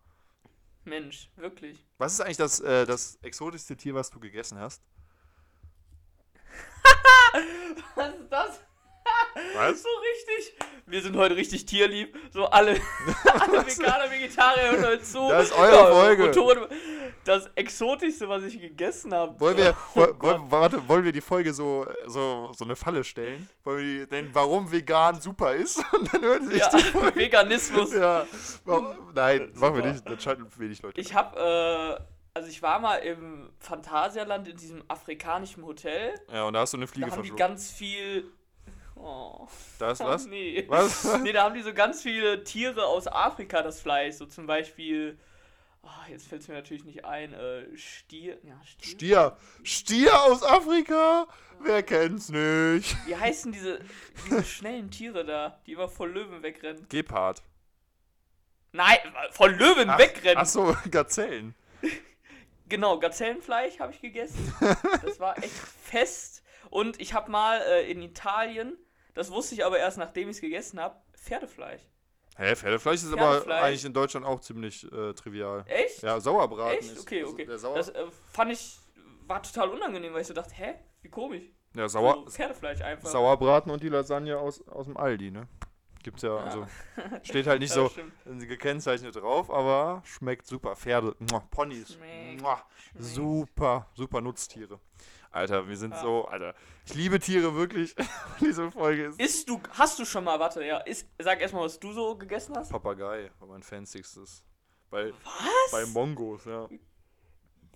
[0.84, 1.84] Mensch, wirklich.
[1.98, 4.82] Was ist eigentlich das, äh, das exotischste Tier, was du gegessen hast?
[7.94, 8.60] Was ist das?
[9.54, 9.82] Was?
[9.82, 10.54] So richtig.
[10.86, 12.16] Wir sind heute richtig tierlieb.
[12.32, 12.72] So alle,
[13.40, 15.28] alle Veganer, Vegetarier hören heute zu.
[15.28, 16.68] Das ist eure Folge.
[17.24, 19.38] Das Exotischste, was ich gegessen habe.
[19.40, 23.48] Wollen wir, Oh woll- warte, wollen wir die Folge so, so, so eine Falle stellen?
[23.64, 25.78] Wollen wir die, denn warum vegan super ist?
[25.92, 27.16] Und dann hören sich Ja, die Folge.
[27.16, 27.92] Veganismus.
[27.94, 28.26] Ja.
[28.64, 30.08] Warum, nein, machen wir nicht.
[30.08, 31.00] Dann schalten wenig Leute.
[31.00, 32.02] Ich habe, äh,
[32.34, 36.14] also ich war mal im Phantasialand in diesem afrikanischen Hotel.
[36.32, 38.30] ja, und da hast du eine Fliege Da haben die ganz viel.
[38.96, 39.48] Oh.
[39.78, 40.26] Da ist was?
[40.28, 40.64] Nee.
[40.68, 41.04] Was?
[41.22, 44.16] Nee, da haben die so ganz viele Tiere aus Afrika, das Fleisch.
[44.16, 45.18] So zum Beispiel.
[45.82, 47.32] Oh, jetzt fällt es mir natürlich nicht ein.
[47.32, 48.38] Äh, Stier.
[48.42, 48.90] Ja, Stier.
[48.90, 49.36] Stier.
[49.62, 51.26] Stier aus Afrika?
[51.62, 52.94] Wer kennt's nicht?
[53.06, 53.80] Wie heißen diese,
[54.26, 56.86] diese schnellen Tiere da, die immer vor Löwen wegrennen?
[56.90, 57.42] Gepard.
[58.72, 58.98] Nein,
[59.32, 60.38] vor Löwen Ach, wegrennen.
[60.38, 61.54] ach so, Gazellen.
[62.70, 64.52] Genau, Gazellenfleisch habe ich gegessen.
[65.04, 66.42] Das war echt fest.
[66.70, 68.78] Und ich habe mal äh, in Italien,
[69.14, 71.82] das wusste ich aber erst nachdem ich es gegessen habe, Pferdefleisch.
[72.36, 73.62] Hä, Pferdefleisch ist aber Pferdefleisch.
[73.64, 75.64] eigentlich in Deutschland auch ziemlich äh, trivial.
[75.66, 76.02] Echt?
[76.02, 76.92] Ja, Sauerbraten Echt?
[76.92, 77.00] ist.
[77.00, 77.32] Okay, also
[77.70, 77.74] okay.
[77.76, 78.78] Das äh, fand ich,
[79.26, 81.42] war total unangenehm, weil ich so dachte, hä, wie komisch.
[81.74, 83.08] ja, Sauer, So, Pferdefleisch einfach.
[83.08, 85.48] Sauerbraten und die Lasagne aus, aus dem Aldi, ne?
[86.02, 86.44] Gibt's ja, Ja.
[86.44, 86.66] also.
[87.22, 87.90] Steht halt nicht so
[88.26, 90.76] gekennzeichnet drauf, aber schmeckt super.
[90.76, 91.98] Pferde, muah, Ponys,
[92.40, 92.62] muah,
[92.98, 94.80] super, super Nutztiere.
[95.32, 96.00] Alter, wir sind Ja.
[96.02, 96.54] so, Alter.
[96.86, 97.94] Ich liebe Tiere wirklich.
[98.40, 99.20] Diese Folge ist.
[99.20, 102.56] Isst du, hast du schon mal, warte, ja, ist, sag erstmal, was du so gegessen
[102.56, 102.70] hast.
[102.70, 104.44] Papagei war mein fancygstes.
[104.90, 105.70] Bei, Was?
[105.70, 106.68] bei Mongos, ja.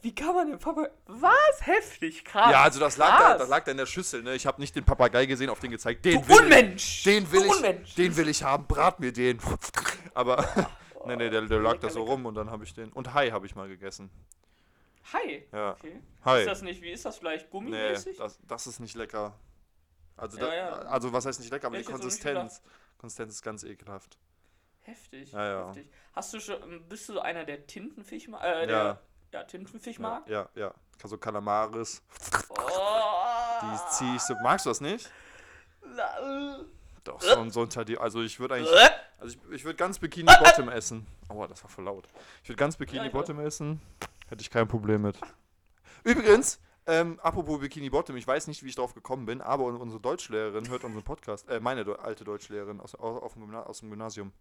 [0.04, 0.86] Wie kann man den Papa.
[1.06, 1.32] Was?
[1.66, 2.50] Heftig, krass.
[2.52, 4.34] Ja, also das lag, da, das lag da in der Schüssel, ne?
[4.34, 6.04] Ich habe nicht den Papagei gesehen, auf den gezeigt.
[6.04, 6.98] Den Du will Unmensch!
[6.98, 7.94] Ich, den will du ich, Unmensch!
[7.94, 8.66] den will ich haben.
[8.66, 9.38] Brat mir den.
[10.14, 10.46] Aber
[11.06, 12.10] nee, nee, der, der lag da so lecker.
[12.12, 12.92] rum und dann habe ich den.
[12.92, 14.10] Und Hai habe ich mal gegessen.
[15.14, 15.44] Hi.
[15.52, 15.72] Ja.
[15.72, 16.00] Okay.
[16.24, 16.40] Hai.
[16.40, 17.46] Ist das nicht, wie ist das vielleicht?
[17.46, 18.18] Nee, Gummimäßig?
[18.18, 19.34] das, das ist nicht lecker.
[20.18, 20.70] Also, Ja, da, ja.
[20.82, 22.60] also was heißt nicht lecker, aber Hätte die Konsistenz.
[22.98, 24.18] Konsistenz ist ganz ekelhaft.
[24.82, 25.66] Heftig, Ja, ja.
[25.68, 25.90] heftig.
[26.12, 28.66] Hast du schon, bist du so einer der Tintenfisch, ma- äh, Ja.
[28.66, 29.00] der,
[29.34, 30.28] ja, Tintenfisch Ja, mag?
[30.28, 30.72] ja, ja.
[31.02, 32.00] So Kalamaris.
[32.48, 32.54] Oh,
[33.62, 34.34] Die zieh ich so.
[34.42, 35.10] Magst du das nicht?
[35.82, 36.60] La-
[37.04, 38.70] Doch, so, ein- so ein Tadi- Also ich würde eigentlich.
[39.18, 41.06] Also ich, ich würde ganz Bikini Bottom essen.
[41.28, 42.08] Oh, das war voll laut.
[42.42, 43.80] Ich würde ganz Bikini Ja, Bottom essen.
[44.28, 45.18] Hätte ich kein Problem mit.
[46.04, 49.76] Übrigens, ähm, apropos Bikini Bottom, ich weiß nicht, wie ich drauf gekommen bin, aber un-
[49.76, 51.48] unsere Deutschlehrerin hört unseren Podcast.
[51.50, 54.32] Äh, meine alte Deutschlehrerin aus, aus, aus dem Gymnasium.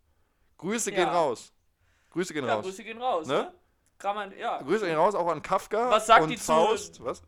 [0.57, 1.13] Grüße gehen Ja.
[1.13, 1.51] raus.
[2.11, 2.63] Grüße gehen Ja, raus.
[2.65, 3.33] Grüße gehen raus, Ne?
[3.33, 3.53] ne?
[4.03, 4.61] Gramman, ja.
[4.61, 7.03] Grüße gehen raus auch an Kafka Was sagt und die zu- Faust.
[7.03, 7.23] Was?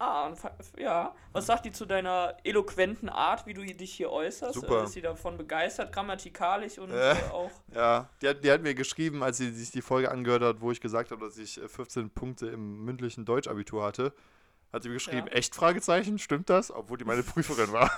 [0.00, 0.30] Ah,
[0.78, 1.12] ja.
[1.32, 4.54] Was sagt die zu deiner eloquenten Art, wie du dich hier äußerst?
[4.54, 4.82] Super.
[4.82, 7.14] Äh, Ist sie davon begeistert, grammatikalisch und Äh.
[7.14, 7.50] äh, auch.
[7.74, 10.70] Ja, die hat, die hat mir geschrieben, als sie sich die Folge angehört hat, wo
[10.70, 14.12] ich gesagt habe, dass ich äh, 15 Punkte im mündlichen Deutschabitur hatte.
[14.72, 15.32] Hat sie mir geschrieben, Ja.
[15.32, 16.70] echt Fragezeichen, stimmt das?
[16.70, 17.90] Obwohl die meine Prüferin war.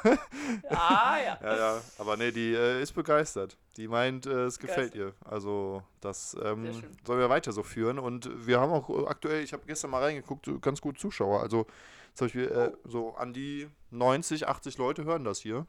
[0.69, 1.39] Ah, ja.
[1.43, 3.57] ja, ja, aber nee, die äh, ist begeistert.
[3.77, 5.13] Die meint, äh, es gefällt ihr.
[5.25, 6.73] Also, das ähm,
[7.05, 7.99] sollen wir weiter so führen.
[7.99, 11.41] Und wir haben auch äh, aktuell, ich habe gestern mal reingeguckt, so ganz gut Zuschauer.
[11.43, 11.67] Also,
[12.15, 15.67] zum Beispiel äh, so an die 90, 80 Leute hören das hier.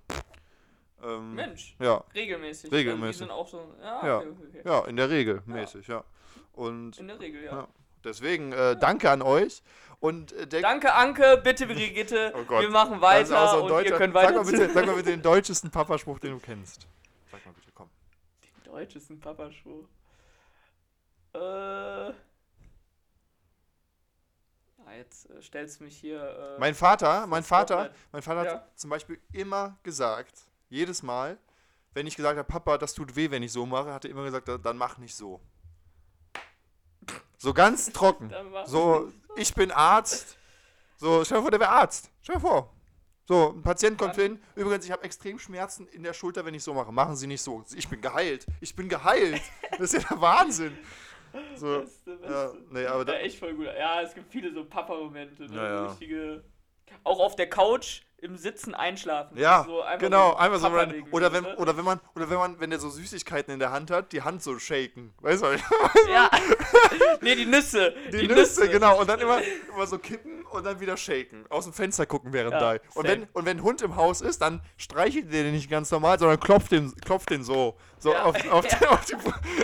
[1.04, 2.72] Ähm, Mensch, Ja, regelmäßig.
[2.72, 3.24] Regelmäßig.
[3.24, 3.76] Also die sind auch so.
[3.82, 4.18] Ja, Ja.
[4.20, 6.04] okay, ja, in der Regel mäßig, ja.
[6.54, 7.52] Und In der Regel, ja.
[7.52, 7.68] Ja.
[8.04, 9.64] Deswegen äh, danke an euch.
[10.02, 12.34] Und äh, der Danke, Anke, bitte, Brigitte.
[12.50, 15.12] Oh wir machen weiter so und ihr könnt sag, weiter mal bitte, sag mal bitte
[15.12, 16.88] den deutschesten Papaspruch, den du kennst.
[17.32, 17.88] Sag mal bitte, komm.
[18.44, 19.86] Den deutschesten Papaschuh.
[21.34, 21.40] Äh.
[21.40, 22.14] Ja,
[24.98, 26.20] jetzt äh, stellst du mich hier.
[26.20, 28.54] Äh, Mein Vater, mein Vater, mein Vater Ja.
[28.56, 30.34] hat zum Beispiel immer gesagt,
[30.70, 31.38] jedes Mal,
[31.94, 34.24] wenn ich gesagt habe, Papa, das tut weh, wenn ich so mache, hat er immer
[34.24, 35.40] gesagt, dann mach nicht so.
[37.38, 38.32] So ganz trocken.
[38.66, 40.38] So, ich bin Arzt.
[40.98, 42.10] So, stell dir vor, der wäre Arzt.
[42.22, 42.74] Stell dir vor.
[43.28, 44.40] So, ein Patient kommt hin.
[44.56, 46.92] Übrigens, ich habe extrem Schmerzen in der Schulter, wenn ich so mache.
[46.92, 47.64] Machen Sie nicht so.
[47.76, 48.46] Ich bin geheilt.
[48.60, 49.42] Ich bin geheilt.
[49.72, 50.78] Das ist ja der Wahnsinn.
[51.56, 52.34] So, Beste, beste.
[52.34, 53.66] ja, nee, aber da, ja, echt voll gut.
[53.66, 55.44] Ja, es gibt viele so Papa-Momente.
[55.44, 55.56] Ne?
[55.56, 55.86] Ja, ja.
[55.88, 56.44] Richtige.
[57.04, 59.36] Auch auf der Couch im Sitzen einschlafen.
[59.36, 61.04] Ja, so einfach genau, einfach so rein.
[61.12, 61.56] Oder wenn, ne?
[61.58, 64.22] oder wenn man, oder wenn man, wenn der so Süßigkeiten in der Hand hat, die
[64.22, 65.14] Hand so shaken.
[65.22, 65.48] Weißt du?
[66.12, 66.30] Ja.
[67.22, 67.96] nee, die Nüsse.
[68.12, 69.00] Die, Nüsse, genau.
[69.00, 69.42] Und dann immer,
[69.74, 71.46] immer so kippen und dann wieder shaken.
[71.50, 72.80] Aus dem Fenster gucken während Ja, da.
[72.94, 75.90] Und wenn, und wenn ein Hund im Haus ist, dann streichelt der den nicht ganz
[75.90, 77.76] normal, sondern klopft den, klopft den so.
[77.98, 78.24] So Ja.
[78.26, 79.16] auf, auf, den, auf, die,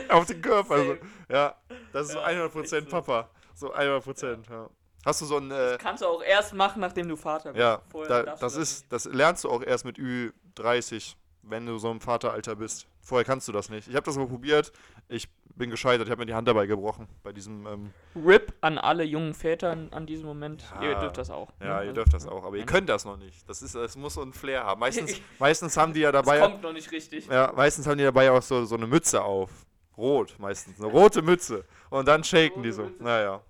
[0.09, 0.77] auf den Körper.
[0.77, 0.83] So.
[0.85, 0.99] Same.
[1.29, 1.55] Ja,
[1.93, 2.81] das ist so Ja, 100% echt so.
[2.89, 3.29] Papa.
[3.53, 4.69] So 100%, ja.
[5.07, 5.49] Hast du so ein.
[5.51, 7.61] Äh, Kannst du auch erst machen, nachdem du Vater bist.
[7.61, 12.01] ja, da, das ist, das lernst du auch erst mit Ü30, wenn du so im
[12.01, 12.87] Vateralter bist.
[13.01, 13.87] Vorher kannst du das nicht.
[13.87, 14.73] Ich habe das mal probiert.
[15.07, 16.07] Ich bin gescheitert.
[16.07, 17.07] Ich habe mir die Hand dabei gebrochen.
[17.23, 17.65] Bei diesem.
[17.65, 20.65] Ähm, RIP an alle jungen Väter an- diesem Moment.
[20.75, 20.89] Ja.
[20.89, 21.51] Ihr dürft das auch.
[21.61, 21.71] ja, ne?
[21.71, 22.43] ihr Also, dürft das auch.
[22.43, 23.47] Aber ihr könnt das noch nicht.
[23.49, 24.81] Das, ist, das muss so ein Flair haben.
[24.81, 26.37] Meistens, meistens haben die ja dabei.
[26.39, 27.27] Das kommt noch nicht richtig.
[27.27, 29.51] Ja, meistens haben die dabei auch so, so eine Mütze auf.
[29.97, 30.77] Rot meistens.
[30.79, 31.63] Eine rote Mütze.
[31.89, 32.91] Und dann shaken die so.
[32.99, 33.41] Naja.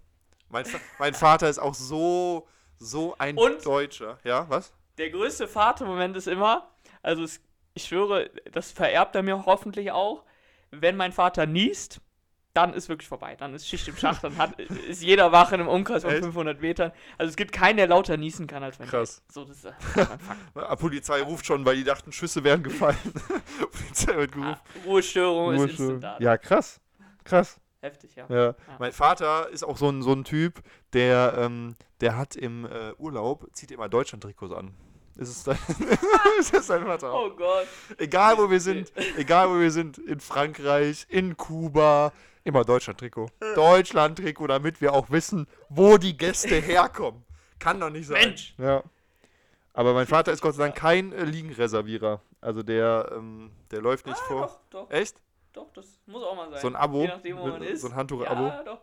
[0.50, 0.66] Mein,
[1.00, 3.66] mein Vater ist auch so, so ein Und?
[3.66, 4.20] Deutscher.
[4.24, 4.74] Ja, was?
[4.98, 6.70] Der größte Vatermoment ist immer,
[7.04, 7.42] also es,
[7.74, 10.24] ich schwöre, das vererbt er mir hoffentlich auch,
[10.72, 12.02] wenn mein Vater niest,
[12.54, 13.36] dann ist wirklich vorbei.
[13.36, 16.24] Dann ist Schicht im Schacht, dann hat, ist jeder wach in einem Umkreis von Echt?
[16.24, 16.92] 500 Metern.
[17.20, 19.22] Also es gibt keinen, der lauter niesen kann als mein Krass.
[19.32, 22.98] So, das ist äh, Polizei ruft schon, weil die dachten, Schüsse wären gefallen.
[23.72, 24.60] Polizei wird Ah, gerufen.
[24.86, 26.18] Ruhestörung ist instant da.
[26.20, 26.82] Ja, krass.
[27.24, 27.60] Krass.
[27.88, 28.26] Heftig, ja.
[28.30, 28.56] Ja.
[28.80, 30.62] Mein Vater ist auch so ein, so ein Typ,
[30.94, 34.74] der, ähm, der hat im äh, Urlaub, zieht immer Deutschland-Trikots an.
[35.16, 35.58] Ist es dein,
[36.40, 37.28] ist das dein Vater auch?
[37.32, 37.68] Oh Gott.
[37.98, 42.12] Egal wo wir sind, egal wo wir sind, in Frankreich, in Kuba,
[42.44, 43.28] immer Deutschland-Trikot.
[43.56, 47.24] Deutschland-Trikot, damit wir auch wissen, wo die Gäste herkommen.
[47.60, 48.20] Kann doch nicht sein.
[48.30, 48.54] Mensch.
[48.58, 48.84] Ja.
[49.74, 52.22] Aber mein Vater ist Gott sei Dank kein äh, Liegenreservierer.
[52.42, 54.42] Also der, ähm, der läuft nicht Ah, vor.
[54.70, 55.16] doch, doch, Echt?
[55.58, 56.62] Doch, das muss auch mal sein.
[56.62, 57.02] So ein Abo?
[57.02, 57.82] Je nachdem, wo man ist.
[57.82, 58.48] So ein Handtuch-Abo?
[58.48, 58.80] Ja, doch.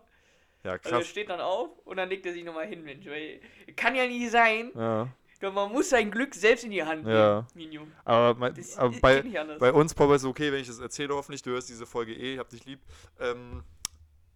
[0.64, 1.06] Ja, Also krass.
[1.06, 3.06] steht dann auf und dann legt er sich nochmal hin, Mensch.
[3.06, 3.40] Weil,
[3.76, 4.70] kann ja nie sein.
[4.74, 5.08] Ja.
[5.40, 7.34] Doch man muss sein Glück selbst in die Hand Ja.
[7.34, 7.92] nehmen, Minium.
[8.04, 9.58] Aber, mein, aber bei, anders.
[9.58, 11.42] bei uns, Papa, ist es okay, wenn ich das erzähle, hoffentlich.
[11.42, 12.80] Du hörst diese Folge eh, ich hab dich lieb.
[13.20, 13.62] Ähm,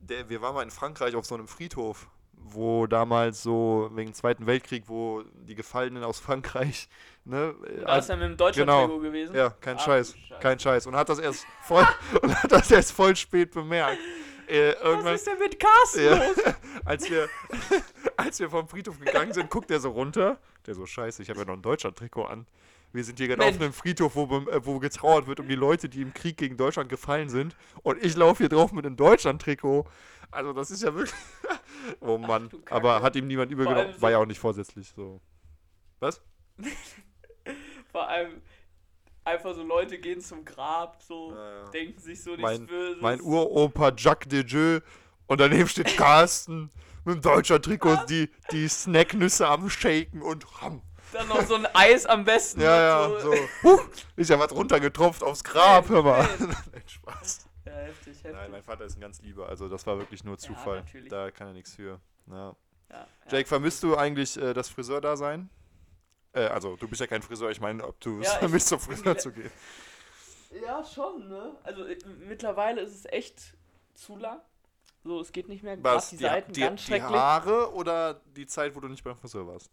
[0.00, 4.14] der, wir waren mal in Frankreich auf so einem Friedhof, wo damals so wegen dem
[4.14, 6.88] Zweiten Weltkrieg, wo die Gefallenen aus Frankreich,
[7.28, 7.54] ne?
[7.84, 8.98] da ist er mit dem Deutschland-Trikot genau.
[9.00, 9.34] gewesen.
[9.34, 10.40] Ja, kein Ach, Scheiß, du Scheiße.
[10.40, 10.86] kein Scheiß.
[10.86, 11.86] Und hat das erst voll,
[12.22, 13.98] und hat das erst voll spät bemerkt.
[14.46, 16.16] Äh, Was ist denn mit Carsten Ja.
[16.16, 16.36] los?
[16.84, 17.28] als wir,
[18.16, 20.38] als wir vom Friedhof gegangen sind, guckt er so runter.
[20.66, 22.46] Der so, scheiße, ich habe ja noch ein Deutschland-Trikot an.
[22.92, 25.90] Wir sind hier gerade auf einem Friedhof, wo, äh, wo getrauert wird um die Leute,
[25.90, 27.54] die im Krieg gegen Deutschland gefallen sind.
[27.82, 29.86] Und ich laufe hier drauf mit einem Deutschland-Trikot.
[30.30, 31.14] Also das ist ja wirklich...
[32.00, 32.48] oh Mann.
[32.48, 32.72] Kacke.
[32.72, 33.92] Aber hat ihm niemand übel Vor genommen.
[33.92, 35.20] allem War ja auch nicht vorsätzlich so.
[36.00, 36.22] Was?
[37.98, 38.40] Vor allem
[39.24, 41.70] einfach so Leute gehen zum Grab, so Ja, ja.
[41.70, 43.02] denken sich so nichts Mein- Böses.
[43.02, 44.78] Mein Uropa Jacques de Dieu.
[45.26, 46.70] Und daneben steht Carsten
[47.04, 50.80] mit dem Deutschland-Trikot, die, die Snacknüsse am Shaken und ram.
[51.12, 52.60] Dann noch so ein Eis am besten.
[52.60, 53.34] Ja, und ja, so.
[53.64, 53.80] Huh,
[54.14, 56.28] ist ja was runtergetropft aufs Grab, hör mal.
[56.38, 57.48] Nein, Spaß.
[57.66, 58.32] Ja, heftig, heftig.
[58.32, 60.76] Nein, mein Vater ist ein ganz lieber, also das war wirklich nur Zufall.
[60.76, 61.08] natürlich.
[61.10, 61.98] da kann er nichts für.
[62.28, 62.36] Ja.
[62.36, 62.54] ja,
[62.90, 63.06] ja.
[63.28, 65.50] Jake, vermisst du eigentlich äh, das Friseur-Dasein?
[66.32, 68.80] Äh, also, du bist ja kein Friseur, ich meine, ob du es Ja, vermisst, zum
[68.80, 69.50] Friseur zu gehen.
[70.64, 71.56] Ja, schon, ne?
[71.62, 73.54] Also äh, mittlerweile ist es echt
[73.94, 74.40] zu lang.
[75.04, 75.82] So, es geht nicht mehr.
[75.82, 76.10] Was?
[76.10, 77.10] die Die, Seiten die, ganz die schrecklich.
[77.16, 79.70] Haare oder die Zeit, wo du nicht beim Friseur warst?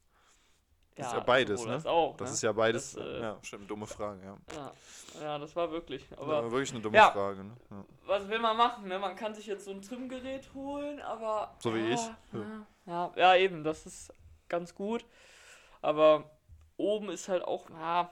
[0.96, 1.74] Das ist ja beides, ne?
[1.74, 2.34] als Auch, Das ne?
[2.36, 2.94] ist ja beides.
[2.94, 4.38] Das, äh, ja, stimmt, dumme Frage, ja.
[4.56, 4.74] ja.
[5.22, 6.10] ja, das war wirklich.
[6.10, 7.12] ja Aber wirklich eine dumme Ja.
[7.12, 7.52] Frage, ne?
[7.70, 7.86] Ja.
[8.06, 8.98] was will man machen, ne?
[8.98, 11.54] Man kann sich jetzt so ein Trimgerät holen, aber.
[11.60, 12.00] So wie ja, ich.
[12.32, 14.14] Ja, ja, ja, eben, das ist
[14.48, 15.06] ganz gut.
[15.82, 16.32] Aber
[16.78, 17.70] oben ist halt auch.
[17.70, 18.12] Ja,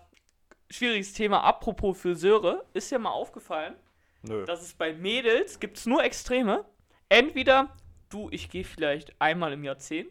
[0.69, 1.41] schwieriges Thema.
[1.43, 3.75] Apropos Friseure, ist dir mal aufgefallen,
[4.23, 4.45] Nö.
[4.45, 6.65] dass es bei Mädels gibt es nur Extreme.
[7.09, 7.69] Entweder
[8.09, 10.09] du, ich gehe vielleicht einmal im Jahrzehnt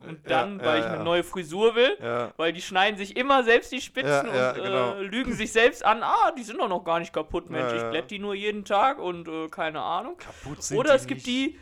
[0.00, 0.92] und Ja, dann, ja, weil ich ja.
[0.92, 4.50] eine neue Frisur will, Ja, weil die schneiden sich immer selbst die Spitzen Ja, ja,
[4.50, 4.94] und genau.
[4.96, 7.76] äh, lügen sich selbst an, ah, die sind doch noch gar nicht kaputt, Mensch, Ja,
[7.76, 7.90] ich ja.
[7.90, 10.16] glätt die nur jeden Tag und äh, keine Ahnung.
[10.18, 11.26] kaputt sind Oder es gibt nicht.
[11.26, 11.58] die,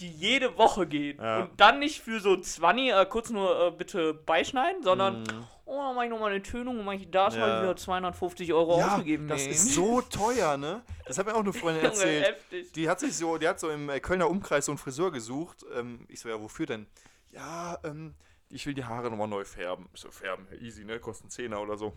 [0.00, 1.40] die jede Woche gehen Ja.
[1.40, 5.46] und dann nicht für so 20, äh, kurz nur äh, bitte beischneiden, sondern, Mhm.
[5.72, 7.40] Oh, mach ich nochmal eine Tönung und mach ich das Ja.
[7.40, 9.28] mal wieder 250 Euro ja, ausgegeben.
[9.28, 9.54] das Mensch.
[9.56, 10.82] ist so teuer, ne?
[11.06, 12.26] Das hat mir auch eine Freundin erzählt.
[12.26, 12.72] heftig.
[12.72, 15.64] Die hat sich so, die hat so im äh, Kölner Umkreis so einen Friseur gesucht.
[15.74, 16.86] Ähm, ich so, ja, wofür denn?
[17.32, 18.14] Ja, ähm,
[18.50, 19.88] ich will die Haare nochmal neu färben.
[19.94, 20.98] Ich so, färben, easy, ne?
[21.00, 21.92] Kostet einen Zehner oder so.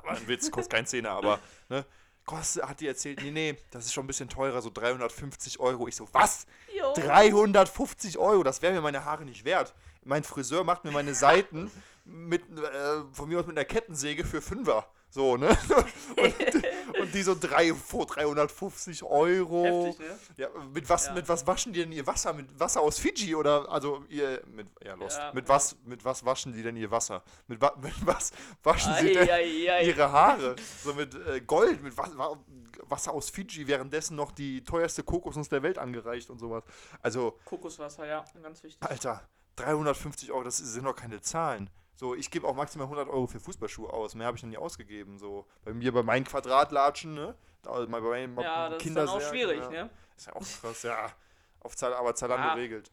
[0.00, 1.84] Aber ein Witz, kostet keinen Zehner, aber, ne?
[2.24, 5.88] Kostet, hat die erzählt, nee, nee, das ist schon ein bisschen teurer, so 350 Euro.
[5.88, 6.46] Ich so, was?
[6.78, 6.92] Jo.
[6.94, 9.74] 350 Euro, das wäre mir meine Haare nicht wert.
[10.04, 11.68] Mein Friseur macht mir meine Seiten
[12.04, 14.86] mit, äh, von mir aus mit einer Kettensäge für Fünfer.
[15.08, 15.48] So, ne?
[16.16, 16.34] Und,
[17.02, 19.64] und die so drei, vor 350 Euro.
[19.86, 20.18] Heftig, ne?
[20.38, 21.12] Ja, mit was, Ja.
[21.12, 22.32] mit was waschen die denn ihr Wasser?
[22.32, 25.18] Mit Wasser aus Fidschi oder also ihr mit ja, lost.
[25.18, 25.30] Ja.
[25.34, 27.22] Mit was mit was waschen die denn ihr Wasser?
[27.46, 29.84] Mit, wa, mit was waschen sie Ei, denn ei, ei.
[29.84, 30.56] ihre Haare?
[30.82, 32.38] So mit äh, Gold, mit was, wa-
[32.88, 36.64] Wasser aus Fidschi, währenddessen noch die teuerste Kokosnuss der Welt angereicht und sowas.
[37.02, 38.82] Also, Kokoswasser, ja, ganz wichtig.
[38.88, 39.22] Alter,
[39.56, 41.68] 350 Euro, das sind doch keine Zahlen.
[41.94, 44.14] So, ich gebe auch maximal 100 Euro für Fußballschuhe aus.
[44.14, 45.18] Mehr habe ich noch nie ausgegeben.
[45.18, 47.34] So, bei mir, bei meinen Quadratlatschen, ne?
[47.62, 49.70] Da, bei meinen Ja, das ist dann auch schwierig, ja.
[49.70, 49.90] ne?
[50.16, 51.12] Ist ja auch krass, ja.
[51.60, 52.54] Auf Zal aber Zalando Ja.
[52.54, 52.90] regelt.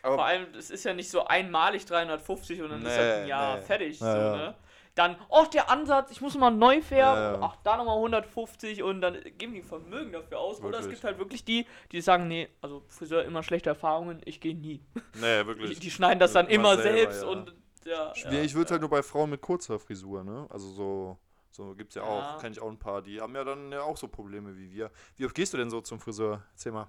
[0.00, 3.22] Vor Aber allem, es ist ja nicht so einmalig 350 und dann ist halt ein
[3.22, 3.62] Nee, Jahr nee.
[3.62, 4.00] fertig.
[4.00, 4.36] Ja, so, ja.
[4.36, 4.54] Ne?
[4.94, 7.42] Dann, oh, der Ansatz, ich muss mal neu färben.
[7.42, 10.60] Ach, da nochmal 150 und dann geben die Vermögen dafür aus.
[10.60, 11.00] Oder es Wirklich.
[11.00, 14.84] gibt halt wirklich die, die sagen, nee, also Friseur immer schlechte Erfahrungen, ich gehe nie.
[15.14, 15.80] nee, Die, wirklich.
[15.80, 17.52] die schneiden das dann Man immer selber, selbst und
[17.84, 18.14] ja.
[18.14, 18.72] Schwierig ja, wird ja.
[18.72, 20.46] halt nur bei Frauen mit kurzer Frisur, ne?
[20.50, 21.18] Also so,
[21.50, 22.08] so gibt's ja Ja.
[22.36, 24.70] auch, kenne ich auch ein paar, die haben ja dann ja auch so Probleme wie
[24.70, 24.90] wir.
[25.16, 26.42] Wie oft gehst du denn so zum Friseur?
[26.52, 26.88] Erzähl mal.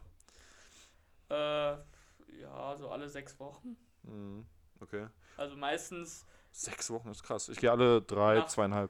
[1.29, 1.77] Äh,
[2.41, 3.77] Ja, so alle sechs Wochen.
[4.03, 4.45] Mhm.
[4.81, 5.08] Okay.
[5.38, 7.49] Also meistens, Sechs Wochen ist krass.
[7.49, 8.89] Ich gehe alle drei, Nach- zweieinhalb.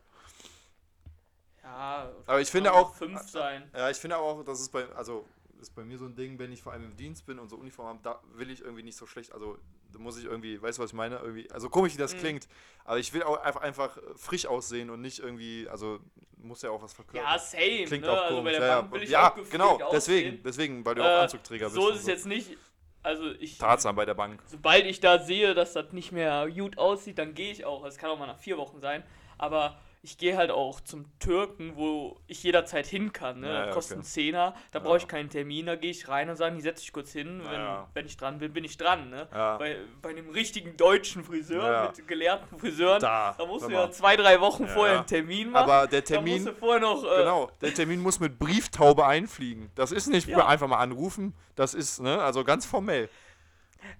[1.63, 2.11] ja.
[2.27, 3.71] Aber ich finde auch- Fünf sein.
[3.73, 5.25] Ja, ich finde auch, dass es bei, also
[5.59, 7.55] ist bei mir so ein Ding, wenn ich vor allem im Dienst bin und so
[7.57, 9.57] Uniform habe, da will ich irgendwie nicht so schlecht, also
[9.91, 11.17] da muss ich irgendwie, weißt du, was ich meine?
[11.17, 12.19] Irgendwie, also komisch, wie das Mhm.
[12.19, 12.47] klingt,
[12.83, 15.99] aber ich will auch einfach, einfach frisch aussehen und nicht irgendwie, also
[16.37, 17.23] muss ja auch was verkörpern.
[17.31, 17.85] Ja, same.
[17.85, 18.11] Klingt ne?
[18.11, 18.57] auch also komisch.
[18.57, 20.41] der ja, ja, ja genau, deswegen, aussehen.
[20.43, 21.75] deswegen, weil du Äh, auch Anzugträger bist.
[21.75, 22.57] So ist es jetzt nicht.
[23.01, 23.57] Also ich.
[23.57, 24.41] Tarzan bei der Bank.
[24.47, 27.85] Sobald ich da sehe, dass das nicht mehr gut aussieht, dann gehe ich auch.
[27.85, 29.03] Es kann auch mal nach vier Wochen sein.
[29.37, 33.39] Aber ich gehe halt auch zum Türken, wo ich jederzeit hin kann.
[33.39, 33.47] Ne?
[33.47, 34.01] Ja, ja, kostet okay.
[34.01, 36.83] einen Zehner, da brauche ich keinen Termin, da gehe ich rein und sage, die setze
[36.83, 37.41] ich kurz hin.
[37.49, 39.09] Wenn, wenn ich dran bin, bin ich dran.
[39.09, 39.27] Ne?
[39.31, 44.15] Bei, bei einem richtigen deutschen Friseur mit gelehrten Friseuren, Da, da musst du ja zwei,
[44.15, 45.69] drei Wochen vorher einen Termin machen.
[45.69, 47.03] Aber der Termin, du vorher noch.
[47.03, 49.71] Äh, genau, der Termin muss mit Brieftaube einfliegen.
[49.73, 53.09] Das ist nicht einfach mal anrufen, das ist, ne, also ganz formell.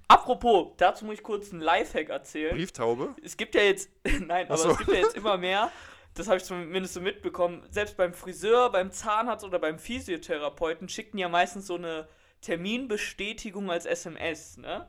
[0.07, 2.55] Apropos, dazu muss ich kurz einen Lifehack erzählen.
[2.55, 3.15] Brieftaube?
[3.23, 3.89] es gibt ja jetzt,
[4.21, 4.71] nein, aber so.
[4.71, 5.71] es gibt ja jetzt immer mehr,
[6.15, 11.17] das habe ich zumindest so mitbekommen, selbst beim Friseur, beim Zahnarzt oder beim Physiotherapeuten schicken
[11.17, 12.07] ja meistens so eine
[12.41, 14.87] Terminbestätigung als SMS, ne?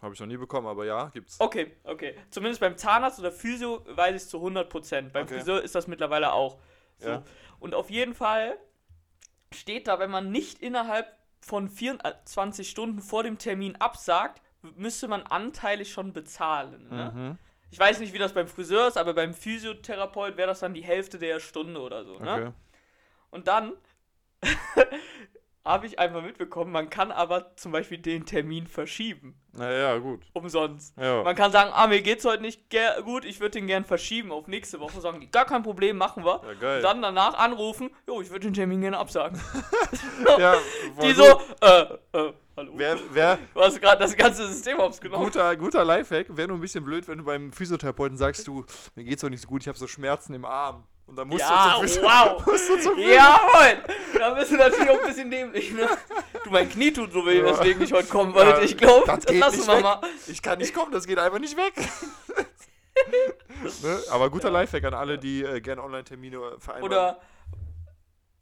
[0.00, 1.40] Habe ich noch nie bekommen, aber ja, gibt's.
[1.40, 2.14] Okay, okay.
[2.30, 5.10] Zumindest beim Zahnarzt oder Physio weiß ich es zu 100%.
[5.10, 5.38] Beim Okay.
[5.38, 6.58] Friseur ist das mittlerweile auch
[6.98, 7.08] so.
[7.08, 7.22] Ja.
[7.58, 8.58] Und auf jeden Fall
[9.52, 11.06] steht da, wenn man nicht innerhalb
[11.40, 14.42] von 24 Stunden vor dem Termin absagt,
[14.76, 16.88] müsste man anteilig schon bezahlen.
[16.90, 17.12] Ne?
[17.14, 17.38] Mhm.
[17.74, 20.84] Ich weiß nicht, wie das beim Friseur ist, aber beim Physiotherapeut wäre das dann die
[20.84, 22.20] Hälfte der Stunde oder so.
[22.20, 22.32] Ne?
[22.32, 22.50] Okay.
[23.32, 23.72] Und dann
[25.64, 29.34] habe ich einfach mitbekommen, man kann aber zum Beispiel den Termin verschieben.
[29.50, 30.22] Naja, gut.
[30.34, 30.96] Umsonst.
[30.96, 31.24] Ja.
[31.24, 32.62] Man kann sagen, ah, mir geht's heute nicht
[33.04, 35.00] gut, ich würde den gern verschieben auf nächste Woche.
[35.00, 36.42] Sagen die, gar kein Problem, machen wir.
[36.46, 36.76] Ja, geil.
[36.76, 39.40] Und dann danach anrufen, jo, ich würde den Termin gerne absagen.
[40.38, 40.54] ja,
[41.02, 41.16] die gut.
[41.16, 41.82] so, äh,
[42.12, 42.72] äh, hallo.
[42.76, 45.24] Wer, wer, Du hast gerade das ganze System aufs genommen.
[45.24, 48.64] guter, guter Lifehack, wäre nur ein bisschen blöd, wenn du beim Physiotherapeuten sagst, du,
[48.94, 50.84] mir geht's doch nicht so gut, ich habe so Schmerzen im Arm.
[51.06, 52.46] Und dann musst Ja, du zum wow.
[52.46, 53.76] musst du zum Jawohl!
[54.18, 55.86] Da bist du natürlich auch ein bisschen dämlich, ne?
[56.44, 57.44] Du, mein Knie tut so weh, Ja.
[57.44, 58.50] weswegen ich heute kommen wollte.
[58.52, 60.00] Ja, ich glaube, das das, lassen wir mal.
[60.28, 61.74] Ich kann nicht kommen, das geht einfach nicht weg.
[63.82, 64.02] ne?
[64.10, 66.82] Aber guter Lifehack an alle, die äh, gerne Online-Termine vereinbaren.
[66.82, 67.20] Oder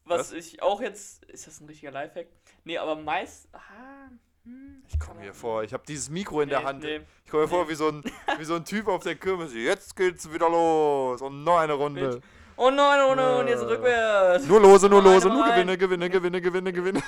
[0.04, 0.32] was, Was?
[0.32, 1.24] ich auch jetzt.
[1.26, 2.26] Ist das ein richtiger Lifehack?
[2.64, 3.48] Nee, aber meist.
[3.52, 4.08] Ah,
[4.44, 6.82] hm, Ich komme mir vor, ich habe dieses Mikro in der nee, Hand.
[6.82, 7.00] Nee.
[7.24, 8.02] Ich komme mir vor wie so, ein,
[8.38, 9.54] wie so ein Typ auf der Kirmes.
[9.54, 11.22] Jetzt geht's wieder los.
[11.22, 12.00] Und noch eine Runde.
[12.10, 12.24] Mensch.
[12.56, 13.66] Oh nein, oh nein, und jetzt Äh.
[13.66, 14.46] rückwärts.
[14.46, 15.46] Nur lose, nur Noch lose, eine nur.
[15.48, 17.02] Gewinne, Gewinne, Gewinne, Gewinne, Gewinne.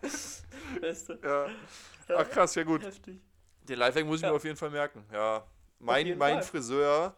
[0.80, 1.18] Beste.
[1.22, 1.46] Ja.
[2.16, 2.82] Ach krass, ja gut.
[2.84, 3.20] Heftig.
[3.68, 4.30] Den Lifehack muss ich Ja.
[4.30, 5.04] mir auf jeden Fall merken.
[5.12, 5.44] Ja.
[5.78, 6.42] Mein, mein Fall.
[6.42, 7.14] Friseur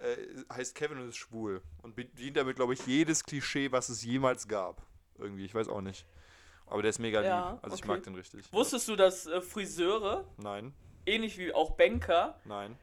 [0.00, 1.62] äh, heißt Kevin und ist schwul.
[1.82, 4.82] Und bedient damit, glaube ich, jedes Klischee, was es jemals gab.
[5.18, 6.06] Irgendwie, ich weiß auch nicht.
[6.66, 7.64] Aber der ist mega Ja, lieb.
[7.64, 7.92] Also ich okay.
[7.92, 8.52] mag den richtig.
[8.52, 10.72] Wusstest du, dass äh, Friseure, Nein,
[11.04, 12.76] ähnlich wie auch Banker, nein.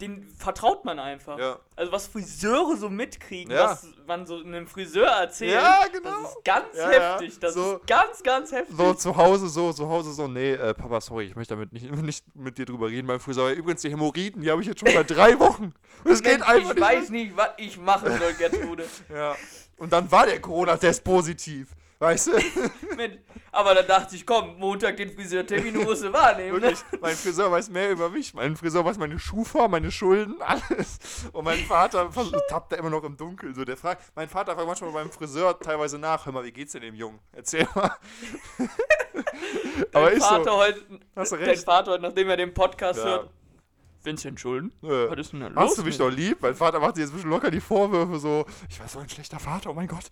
[0.00, 1.38] Den vertraut man einfach.
[1.38, 1.58] Ja.
[1.76, 3.70] Also was Friseure so mitkriegen, Ja.
[3.70, 6.10] was man so einem Friseur erzählt, Ja, genau.
[6.22, 7.38] das ist ganz heftig.
[7.38, 8.76] Das So- ist ganz, ganz heftig.
[8.76, 11.90] So zu Hause so, zu Hause so, nee, äh, Papa, sorry, ich möchte damit nicht,
[12.02, 13.50] nicht mit dir drüber reden beim Friseur.
[13.52, 15.72] Übrigens, die Hämorrhoiden, die habe ich jetzt schon seit drei Wochen.
[16.04, 16.80] Es geht einfach ich nicht.
[16.80, 18.84] weiß nicht, was ich machen soll, Gertrude.
[19.14, 19.36] Ja.
[19.76, 21.68] Und dann war der Corona-Test positiv.
[22.04, 22.32] Weißt du?
[22.96, 23.16] Mensch,
[23.50, 26.56] aber da dachte ich, komm, Montag den Friseurtermin musst du wahrnehmen.
[26.60, 26.62] Ne?
[26.62, 28.34] Wirklich, mein Friseur weiß mehr über mich.
[28.34, 30.98] Mein Friseur weiß meine Schufa, meine Schulden, alles.
[31.32, 32.10] Und mein Vater
[32.50, 33.54] tappt da immer noch im Dunkeln.
[33.54, 36.72] So, der fragt, mein Vater fragt manchmal beim Friseur teilweise nach, hör mal, wie geht's
[36.72, 37.18] denn dem Jungen?
[37.32, 37.90] Erzähl mal.
[39.92, 40.56] Aber Dein ist Vater so.
[40.56, 40.80] heute,
[41.16, 41.64] Hast du dein recht.
[41.64, 43.04] Vater heute, nachdem er den Podcast Ja.
[43.06, 43.30] hört,
[44.04, 45.08] Vincent Schulden, Nö.
[45.10, 45.56] was ist denn da los?
[45.70, 46.38] Hast du mich mit- doch lieb?
[46.42, 49.08] Mein Vater macht dir jetzt ein bisschen locker die Vorwürfe so, ich war so ein
[49.08, 50.04] schlechter Vater, oh mein Gott.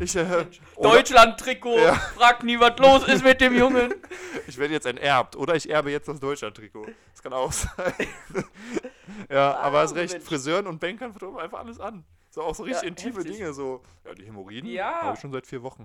[0.00, 0.46] Ich, äh,
[0.80, 1.94] Deutschland-Trikot, Ja.
[1.94, 3.94] frag nie, was los ist mit dem Jungen.
[4.46, 6.86] ich werde jetzt enterbt oder ich erbe jetzt das Deutschland-Trikot.
[7.12, 7.92] Das kann auch sein.
[9.30, 10.28] ja, aber hast recht, Ah, Mensch.
[10.28, 12.04] Friseuren und Bankern vertrauen einfach alles an.
[12.34, 13.36] So auch so richtig Ja, intime heftig.
[13.36, 15.02] Dinge, so, ja, die Hämorrhoiden Ja.
[15.02, 15.84] habe ich schon seit vier Wochen.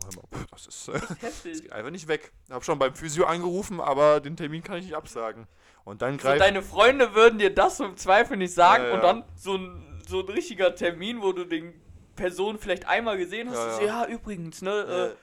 [0.50, 1.64] Das ist, äh, Heftig.
[1.64, 2.32] geht einfach nicht weg.
[2.50, 5.46] Hab schon beim Physio angerufen, aber den Termin kann ich nicht absagen.
[5.84, 8.96] Und dann So, greift deine Freunde würden dir das im Zweifel nicht sagen Ja, ja.
[8.96, 11.74] und dann so ein, so ein richtiger Termin, wo du den
[12.16, 13.58] Person vielleicht einmal gesehen hast.
[13.58, 14.04] Ja, Ja, so, ja.
[14.04, 15.16] ja übrigens, ne, Äh.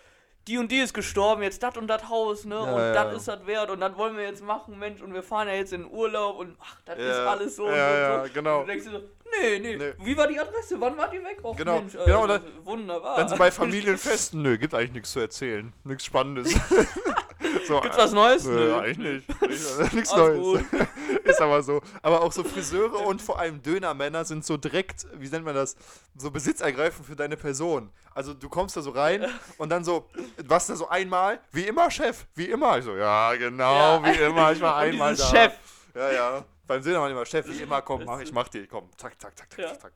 [0.46, 2.92] die und die ist gestorben, jetzt das und das Haus, ne, Ja, und ja.
[2.92, 5.54] das ist das wert und das wollen wir jetzt machen, Mensch, und wir fahren ja
[5.54, 8.32] jetzt in Urlaub und ach, das ist Ja, alles so ja, und ja, so.
[8.34, 8.60] genau.
[8.60, 9.02] Und du denkst dir so,
[9.42, 9.92] nee, nee, Nee.
[10.04, 11.38] wie war die Adresse, wann war die weg?
[11.42, 13.16] Och, Genau, Mensch, äh, genau, das ist wunderbar.
[13.16, 15.72] dann so bei Familienfesten, nö, gibt eigentlich nichts zu erzählen.
[15.84, 16.54] Nichts Spannendes.
[17.66, 18.44] So, Gibt's was Neues?
[18.44, 18.74] Nö, Nö.
[18.78, 19.42] eigentlich nicht.
[19.94, 20.64] Nichts Alles Neues.
[21.24, 21.80] ist aber so.
[22.02, 25.76] Aber auch so Friseure und vor allem Dönermänner sind so direkt, wie nennt man das,
[26.16, 27.90] so besitzergreifend für deine Person.
[28.14, 29.26] Also du kommst da so rein
[29.58, 30.08] und dann so,
[30.46, 32.78] was da so einmal, wie immer, Chef, wie immer.
[32.78, 34.04] Ich so, ja, genau, Ja.
[34.04, 35.24] wie immer, ich war einmal da.
[35.24, 35.52] Chef.
[35.94, 36.44] Ja, ja.
[36.66, 39.50] Beim Dönermann immer, Chef, wie immer, komm, mach, ich mach dir, komm, zack, zack, zack,
[39.50, 39.78] zack, Ja.
[39.78, 39.92] zack.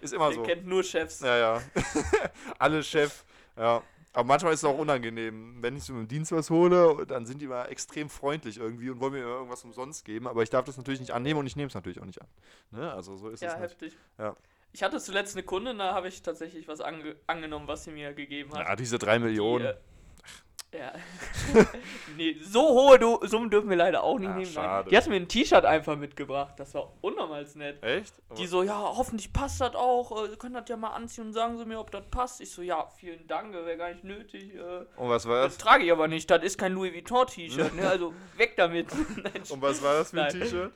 [0.00, 0.42] Ist immer Der so.
[0.44, 1.20] kennt nur Chefs.
[1.20, 1.62] Ja, ja.
[2.58, 3.24] Alle Chef.
[3.56, 3.82] Ja.
[4.14, 5.56] Aber manchmal ist es auch unangenehm.
[5.62, 9.00] Wenn ich so im Dienst was hole, dann sind die immer extrem freundlich irgendwie und
[9.00, 10.28] wollen mir irgendwas umsonst geben.
[10.28, 12.28] Aber ich darf das natürlich nicht annehmen und ich nehme es natürlich auch nicht an.
[12.72, 12.92] Ne?
[12.92, 13.62] Also so ist Ja, es nicht.
[13.62, 13.96] heftig.
[14.18, 14.36] Ja.
[14.74, 18.12] Ich hatte zuletzt eine Kundin, da habe ich tatsächlich was ange angenommen, was sie mir
[18.12, 18.66] gegeben hat.
[18.68, 19.64] Ja, diese drei Millionen.
[19.64, 19.76] Die, äh,
[20.74, 20.92] ja.
[22.16, 24.50] nee, so hohe Du- Summen dürfen wir leider auch nicht Ah, nehmen.
[24.50, 24.90] Schade.
[24.90, 26.54] Die hat mir ein T-Shirt einfach mitgebracht.
[26.58, 27.82] Das war unnormal nett.
[27.82, 28.14] Echt?
[28.38, 30.24] Die so, ja, hoffentlich passt das auch.
[30.24, 32.40] Äh, Sie können das ja mal anziehen und sagen Sie mir, ob das passt.
[32.40, 34.54] Ich so, ja, vielen Dank, wäre gar nicht nötig.
[34.54, 34.60] Äh,
[34.96, 35.64] und was war das das?
[35.64, 36.30] trage ich aber nicht.
[36.30, 37.74] Das ist kein Louis Vuitton-T-Shirt.
[37.74, 37.82] Ne?
[37.88, 38.88] Also weg damit.
[39.22, 40.32] Nein, Und was war das für ein.
[40.32, 40.72] T-Shirt?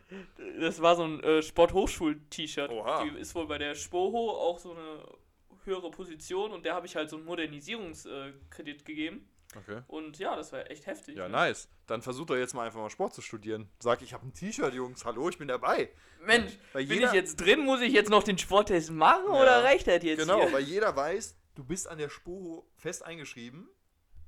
[0.60, 2.70] Das war so ein äh, Sport-Hochschul-T-Shirt.
[2.70, 3.04] Oha.
[3.04, 5.02] Die ist wohl bei der Spoho auch so eine
[5.64, 9.28] höhere Position und der habe ich halt so einen Modernisierungskredit gegeben.
[9.58, 9.80] Okay.
[9.88, 11.16] Und ja, das war echt heftig.
[11.16, 11.32] Ja, ne?
[11.32, 11.68] nice.
[11.86, 13.68] Dann versucht doch jetzt mal einfach mal Sport zu studieren.
[13.78, 15.04] Sag, ich habe ein T-Shirt, Jungs.
[15.04, 15.90] Hallo, ich bin dabei.
[16.24, 17.60] Mensch, Weil bin jeder- ich jetzt drin?
[17.60, 19.40] Muss ich jetzt noch den Sporttest machen Ja.
[19.40, 20.18] oder reicht das jetzt?
[20.20, 20.52] Genau, hier?
[20.52, 23.68] weil jeder weiß, du bist an der Spoho fest eingeschrieben,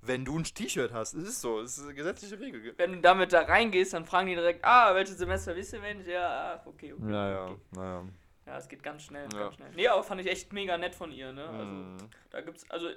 [0.00, 1.14] wenn du ein T-Shirt hast.
[1.14, 2.72] Es ist so, es ist eine gesetzliche Regel.
[2.76, 6.06] Wenn du damit da reingehst, dann fragen die direkt, ah, welches Semester bist du, Mensch?
[6.06, 7.12] Ja, ach, okay, okay.
[7.12, 7.56] Ja, okay.
[7.74, 8.04] ja, naja.
[8.46, 9.40] Ja, es geht ganz schnell, Ja.
[9.40, 9.70] ganz schnell.
[9.74, 11.46] Nee, aber fand ich echt mega nett von ihr, ne?
[11.48, 11.96] Also, Mhm.
[12.30, 12.88] da gibt's, also,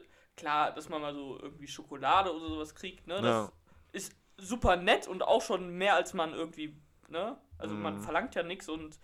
[0.42, 3.16] klar, dass man mal so irgendwie Schokolade oder sowas kriegt, ne?
[3.22, 3.52] Das Ja.
[3.94, 6.76] ist super nett und auch schon mehr als man irgendwie,
[7.08, 7.38] ne?
[7.58, 8.02] Also man Mhm.
[8.02, 9.00] verlangt ja nichts und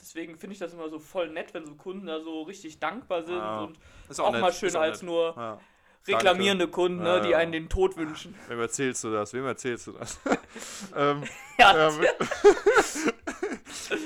[0.00, 3.24] deswegen finde ich das immer so voll nett, wenn so Kunden da so richtig dankbar
[3.24, 3.64] sind Ja.
[3.64, 5.06] und Ist auch, nett, mal schöner auch als nett.
[5.10, 5.58] nur Ja.
[6.06, 8.34] reklamierende Kunden, ne, die einen den Tod wünschen.
[8.48, 9.32] Wem erzählst du das?
[9.34, 10.20] Wem erzählst du das?
[10.96, 11.24] ähm,
[11.58, 11.90] Ja, ja,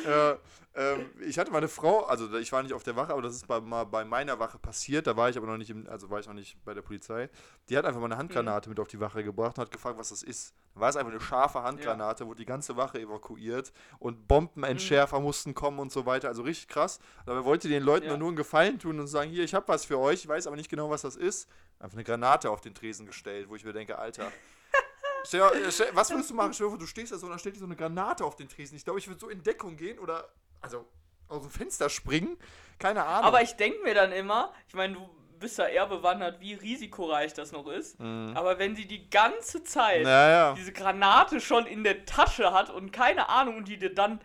[0.08, 0.38] ja,
[0.74, 3.46] ähm, ich hatte meine Frau, also ich war nicht auf der Wache, aber das ist
[3.46, 5.06] bei, mal bei meiner Wache passiert.
[5.06, 7.30] Da war ich aber noch nicht, im, also war ich noch nicht bei der Polizei.
[7.68, 10.10] Die hat einfach mal eine Handgranate mit auf die Wache gebracht und hat gefragt, was
[10.10, 10.54] das ist.
[10.74, 15.54] Dann war es einfach eine scharfe Handgranate, wurde die ganze Wache evakuiert und Bombenentschärfer mussten
[15.54, 16.28] kommen und so weiter.
[16.28, 17.00] Also richtig krass.
[17.24, 18.16] Aber er wollte den Leuten Ja.
[18.18, 20.56] nur einen Gefallen tun und sagen, hier, ich habe was für euch, ich weiß aber
[20.56, 21.48] nicht genau, was das ist.
[21.78, 24.30] Einfach eine Granate auf den Tresen gestellt, wo ich mir denke, Alter.
[25.26, 26.52] Stell, dir- stell, was würdest du machen?
[26.54, 28.76] Vor, du stehst da so und dann stellt dir so eine Granate auf den Tresen.
[28.76, 30.28] Ich glaube, ich würde so in Deckung gehen oder
[30.60, 30.86] also
[31.28, 32.36] aus dem Fenster springen.
[32.78, 33.24] Keine Ahnung.
[33.24, 35.08] Aber ich denke mir dann immer, ich meine, du
[35.38, 38.00] bist ja eher bewandert, wie risikoreich das noch ist.
[38.00, 40.54] Aber wenn sie die ganze Zeit naja.
[40.56, 44.20] diese Granate schon in der Tasche hat und keine Ahnung und die dir dann,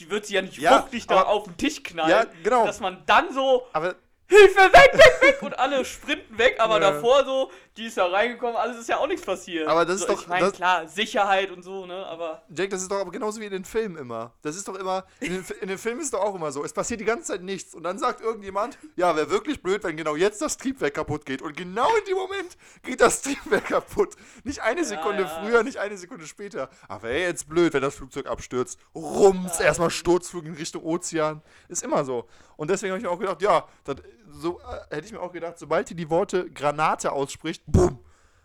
[0.00, 2.66] die wird sie ja nicht Ja, wuchtig da auf den Tisch knallen, Ja, genau.
[2.66, 3.94] dass man dann so Aber
[4.26, 6.92] Hilfe, weg, weg, weg und alle sprinten weg, aber Ja.
[6.92, 9.66] davor so, die ist da reingekommen, alles ist ja auch nichts passiert.
[9.66, 12.82] Aber das ist so, doch- Ich meine, klar, Sicherheit und so, ne, aber Jake, das
[12.82, 14.32] ist doch aber genauso wie in den Filmen immer.
[14.42, 16.64] Das ist doch immer, in den, in den Filmen ist doch auch immer so.
[16.64, 17.74] Es passiert die ganze Zeit nichts.
[17.74, 21.42] Und dann sagt irgendjemand, ja, wäre wirklich blöd, wenn genau jetzt das Triebwerk kaputt geht.
[21.42, 24.14] Und genau in dem Moment geht das Triebwerk kaputt.
[24.44, 25.28] Nicht eine Sekunde ja.
[25.28, 26.70] früher, nicht eine Sekunde später.
[26.86, 28.78] Aber wäre jetzt blöd, wenn das Flugzeug abstürzt.
[28.94, 31.42] Rums, erstmal Sturzflug in Richtung Ozean.
[31.68, 32.28] Ist immer so.
[32.56, 33.96] Und deswegen habe ich mir auch gedacht, ja, das,
[34.38, 37.98] so äh, hätte ich mir auch gedacht, sobald die die Worte Granate ausspricht, bumm,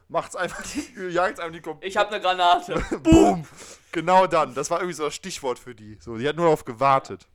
[0.08, 0.64] macht's einfach,
[1.10, 1.90] jagt einem die komplett.
[1.90, 2.82] ich habe eine Granate.
[3.04, 3.46] Boom!
[3.92, 4.54] Genau dann.
[4.54, 5.98] Das war irgendwie so das Stichwort für die.
[6.00, 7.28] So, die hat nur darauf gewartet.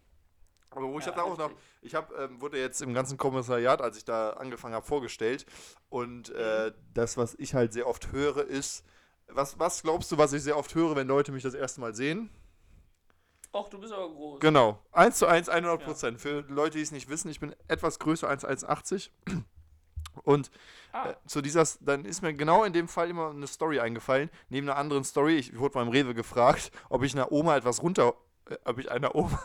[0.71, 1.53] Aber wo ich Ja, hab da auch noch,
[1.83, 5.47] ich hab, ähm, wurde jetzt im ganzen Kommissariat, als ich da angefangen habe, vorgestellt.
[5.89, 6.75] Und äh, Mhm.
[6.95, 8.85] das, was ich halt sehr oft höre, ist,
[9.29, 11.95] was, was glaubst du, was ich sehr oft höre, wenn Leute mich das erste Mal
[11.95, 12.29] sehen?
[13.55, 14.41] Och, du bist aber groß.
[14.41, 14.81] Genau.
[14.93, 16.21] 1 zu 1, 100 Prozent.
[16.21, 19.11] Für Leute, die es nicht wissen, ich bin etwas größer als 1,80.
[20.25, 20.51] Und
[20.93, 21.11] Ah.
[21.11, 24.29] äh, zu dieser, dann ist mir genau in dem Fall immer eine Story eingefallen.
[24.49, 28.15] Neben einer anderen Story, ich wurde beim Rewe gefragt, ob ich einer Oma etwas runter,
[28.49, 29.41] äh, ob ich einer Oma,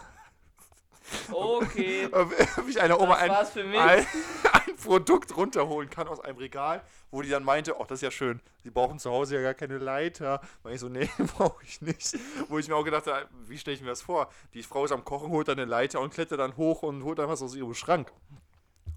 [1.31, 6.81] Okay, ob ich einer Oma ein, ein, ein Produkt runterholen kann aus einem Regal,
[7.11, 9.53] wo die dann meinte, ach, das ist ja schön, sie brauchen zu Hause ja gar
[9.53, 10.41] keine Leiter.
[10.63, 12.17] War ich so, nee, brauche ich nicht.
[12.47, 14.29] Wo ich mir auch gedacht habe, wie stelle ich mir das vor?
[14.53, 17.19] Die Frau ist am Kochen, holt dann eine Leiter und klettert dann hoch und holt
[17.19, 18.11] dann was aus ihrem Schrank.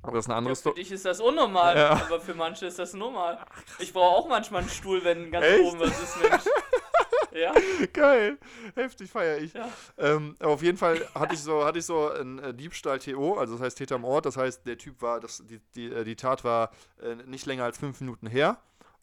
[0.02, 1.90] Aber das ist eine andere Ja, für dich ist das unnormal, Ja.
[1.92, 3.38] aber für manche ist das normal.
[3.78, 5.62] Ich brauche auch manchmal einen Stuhl, wenn ganz Echt?
[5.62, 6.42] oben was ist, Mensch.
[7.34, 7.54] Ja,
[7.92, 8.38] Geil,
[8.74, 9.52] heftig feiere ich.
[9.54, 9.68] ja.
[9.98, 13.54] Ähm, aber auf jeden Fall hatte ich so, hatte ich so ein äh, Diebstahl-TO, also
[13.54, 16.16] das heißt Täter am Ort, das heißt, der Typ war, das, die, die, äh, die
[16.16, 16.70] Tat war
[17.02, 18.58] äh, nicht länger als fünf Minuten her.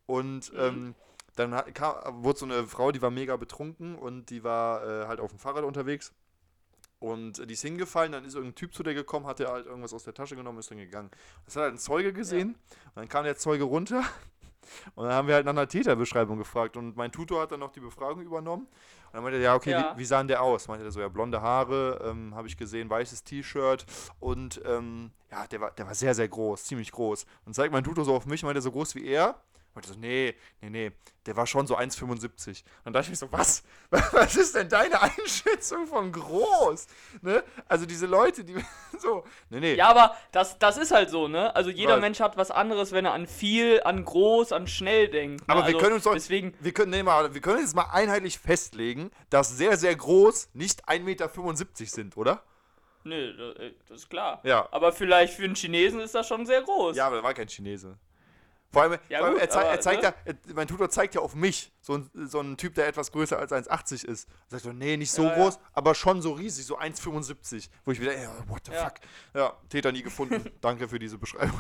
[0.06, 0.60] Und Mhm.
[0.60, 0.96] ähm,
[1.36, 5.08] dann hat, kam, wurde so eine Frau, die war mega betrunken und die war äh,
[5.08, 6.12] halt auf dem Fahrrad unterwegs.
[7.00, 9.94] Und die ist hingefallen, dann ist irgendein Typ zu der gekommen, hat der halt irgendwas
[9.94, 11.10] aus der Tasche genommen, ist dann gegangen.
[11.46, 12.56] Das hat halt ein Zeuge gesehen
[12.88, 14.04] und dann kam der Zeuge runter
[14.96, 16.78] Und dann haben wir halt nach einer Täterbeschreibung gefragt.
[16.78, 18.64] Und mein Tutor hat dann noch die Befragung übernommen.
[18.64, 19.94] Und dann meinte er, ja, okay, Ja.
[19.96, 20.68] Wie, wie sah denn der aus?
[20.68, 23.86] Meinte er so, ja, blonde Haare, ähm, habe ich gesehen, weißes T-Shirt
[24.20, 27.26] und ähm, ja, der war, der war sehr, sehr groß, ziemlich groß.
[27.46, 29.36] Und zeigt mein Tutor so auf mich, meinte er so groß wie er.
[29.74, 30.92] Meinte so, nee, nee, nee,
[31.26, 32.10] der war schon so 1,75.
[32.10, 33.64] Und da dachte ich mir so, was?
[33.90, 36.88] Was ist denn deine Einschätzung von groß?
[37.22, 37.44] Ne?
[37.68, 38.56] Also diese Leute, die
[39.00, 39.76] so, nee, nee.
[39.76, 41.56] Ja, aber das, das ist halt so, ne?
[41.56, 42.02] Also jeder Was?
[42.02, 45.48] Mensch hat was anderes, wenn er an viel, an groß, an schnell denkt.
[45.48, 45.54] Ne?
[45.54, 47.90] Aber wir also können uns doch, Deswegen, wir können, nee, mal, wir können jetzt mal
[47.92, 51.30] einheitlich festlegen, dass sehr, sehr groß nicht 1,75 Meter
[51.76, 52.44] sind, oder?
[53.04, 54.40] nö, das, äh, das ist klar.
[54.44, 54.68] Ja.
[54.72, 56.96] Aber vielleicht für einen Chinesen ist das schon sehr groß.
[56.96, 57.98] Ja, aber der war kein Chinese.
[58.72, 60.08] Vor allem, Ja, vor allem gut, er, zei er zeigt ne?
[60.10, 63.12] ja, er, mein Tutor zeigt ja auf mich, so ein, so ein Typ, der etwas
[63.12, 64.30] größer als 1,80 ist.
[64.48, 65.36] Sagt so, nee, nicht so Ja, ja.
[65.36, 67.68] groß, aber schon so riesig, so 1,75.
[67.84, 68.86] Wo ich wieder, ey, what the Ja.
[68.86, 68.94] fuck.
[69.34, 70.46] Ja, Täter nie gefunden.
[70.62, 71.60] Danke für diese Beschreibung.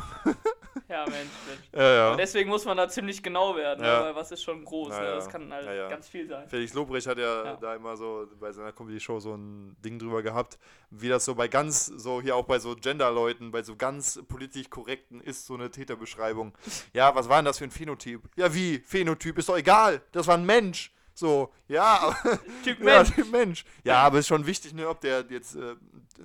[0.87, 1.15] Ja, Mensch,
[1.47, 1.59] Mensch.
[1.73, 2.11] Ja, ja.
[2.11, 3.99] Und deswegen muss man da ziemlich genau werden, Ja.
[3.99, 4.05] ne?
[4.07, 5.05] weil was ist schon groß, Ja, ne?
[5.07, 5.15] ja.
[5.15, 5.87] Das kann halt Ja, ja.
[5.89, 6.47] ganz viel sein.
[6.47, 7.55] Felix Lobrecht hat ja, Ja.
[7.55, 10.57] da immer so bei seiner Comedy-Show so ein Ding drüber gehabt,
[10.91, 14.69] wie das so bei ganz, so hier auch bei so Gender-Leuten, bei so ganz politisch
[14.69, 16.53] korrekten ist so eine Täterbeschreibung.
[16.93, 18.21] Ja, was war denn das für ein Phänotyp?
[18.35, 18.79] Ja, wie?
[18.79, 20.01] Phänotyp ist doch egal.
[20.11, 20.91] Das war ein Mensch.
[21.13, 22.15] So, ja,
[22.63, 23.11] Typ ja, Mensch.
[23.11, 23.65] Typ Mensch.
[23.83, 25.75] Ja, aber ist schon wichtig, ne, ob der jetzt äh,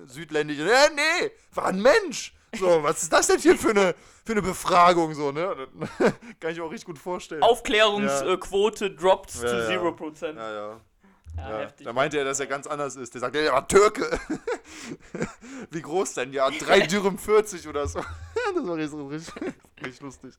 [0.05, 0.69] südländisch ist.
[0.69, 2.33] Ja, nee, war ein Mensch.
[2.57, 3.93] So, was ist das denn hier für eine,
[4.23, 5.67] für eine Befragung, so, ne?
[6.39, 7.43] Kann ich mir auch richtig gut vorstellen.
[7.43, 9.81] Aufklärungsquote droppt Ja, zu ja.
[9.81, 10.35] 0%.
[10.35, 10.81] Ja, ja.
[11.37, 13.13] Ja, Ja, da meinte er, dass er ganz anders ist.
[13.13, 14.17] Der sagt, der war Türke.
[15.69, 16.31] Wie groß denn?
[16.31, 17.99] Ja, 3 Dürüm 40 oder so.
[17.99, 20.33] das war richtig, richtig, richtig lustig.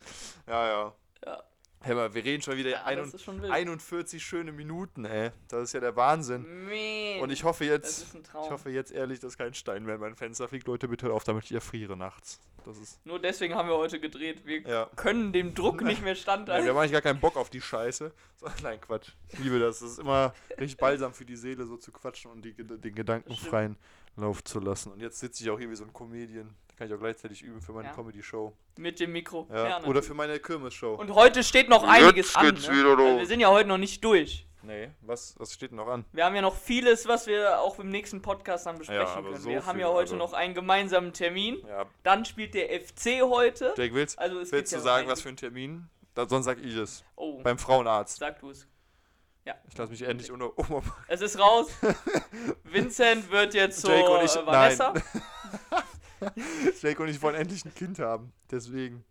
[0.46, 0.92] Ja, ja.
[1.26, 1.42] Ja.
[1.86, 3.52] Hör mal, wir reden schon wieder Ja, ein- schon wild.
[3.52, 5.30] 41 schöne Minuten, ey.
[5.48, 6.44] Das ist ja der Wahnsinn.
[6.64, 10.16] Man, Und ich hoffe jetzt, ich hoffe jetzt ehrlich, dass kein Stein mehr in mein
[10.16, 10.66] Fenster fliegt.
[10.66, 12.40] Leute, bitte hört auf, damit ich erfriere nachts.
[12.64, 14.44] Das ist, Nur deswegen haben wir heute gedreht.
[14.44, 14.90] Wir ja.
[14.96, 16.64] können dem Druck nicht mehr standhalten.
[16.64, 18.12] wir haben eigentlich gar keinen Bock auf die Scheiße.
[18.36, 19.12] So, nein, Quatsch.
[19.28, 19.78] Ich liebe das.
[19.78, 23.36] Das ist immer richtig balsam für die Seele, so zu quatschen und die, den Gedanken
[23.36, 23.76] freien
[24.16, 24.90] Lauf zu lassen.
[24.92, 26.52] Und jetzt sitze ich auch hier wie so ein Comedian.
[26.76, 27.94] Kann ich auch gleichzeitig üben für meine Ja.
[27.94, 28.52] Comedy-Show.
[28.76, 29.46] Mit dem Mikro.
[29.50, 29.68] Ja.
[29.68, 30.94] Ja, Oder für meine Kirmes-Show.
[30.94, 32.54] Und heute steht noch einiges Jetzt an.
[32.54, 33.18] Ne?
[33.18, 34.46] wir sind ja heute noch nicht durch.
[34.62, 36.04] Nee, was, was steht denn noch an?
[36.12, 39.40] Wir haben ja noch vieles, was wir auch im nächsten Podcast dann besprechen aber können.
[39.40, 41.64] so wir haben ja heute also- noch einen gemeinsamen Termin.
[41.66, 43.72] Ja, Dann spielt der FC heute.
[43.76, 45.88] Jake, willst, Also es willst du ja sagen, was für ein Termin?
[46.14, 47.04] Da, sonst sag ich es.
[47.14, 48.18] Oh, Beim Frauenarzt.
[48.18, 48.66] sag du es.
[49.70, 50.58] Ich lasse mich endlich unter.
[50.58, 51.68] Um, Es ist raus.
[52.64, 54.92] Vincent wird jetzt ich- äh, Vanessa.
[56.80, 58.32] Jake und ich wollen endlich ein Kind haben.
[58.50, 59.04] Deswegen.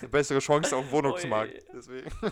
[0.00, 1.64] Eine bessere Chance auf dem Wohnungsmarkt.
[1.72, 2.10] Deswegen.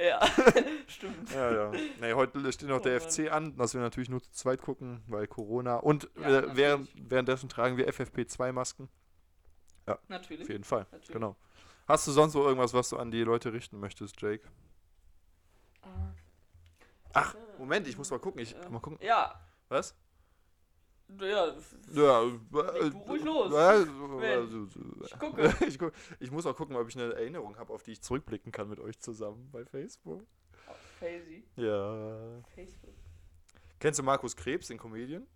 [0.00, 0.24] Ja,
[0.86, 1.32] stimmt.
[1.32, 1.80] Ja, ja.
[2.00, 3.10] Nee, heute steht noch der Oh Mann.
[3.10, 5.74] FC an, dass wir natürlich nur zu zweit gucken, weil Corona.
[5.78, 8.88] Und Ja, äh, während, währenddessen tragen wir FFP2-Masken.
[9.86, 10.46] Auf Natürlich.
[10.46, 10.86] jeden Fall.
[10.92, 11.08] Natürlich.
[11.08, 11.34] Genau.
[11.88, 14.46] Hast du sonst so irgendwas, was du an die Leute richten möchtest, Jake?
[15.82, 15.88] Ah.
[17.14, 18.40] Ach, Moment, ich muss mal gucken.
[18.40, 18.68] Ich, Ja.
[18.70, 19.00] mal gucken.
[19.02, 19.96] Ja, Was?
[21.20, 21.46] Ja,
[21.92, 23.52] Ja, du ruhig los.
[23.54, 25.54] äh, Mensch, äh, ich gucke.
[25.66, 28.52] ich, guck, ich muss auch gucken, ob ich eine Erinnerung habe, auf die ich zurückblicken
[28.52, 30.22] kann mit euch zusammen bei Facebook.
[30.98, 31.44] Crazy.
[31.56, 32.42] Ja.
[32.54, 32.94] Facebook.
[33.78, 35.26] Kennst du Markus Krebs, den Comedian?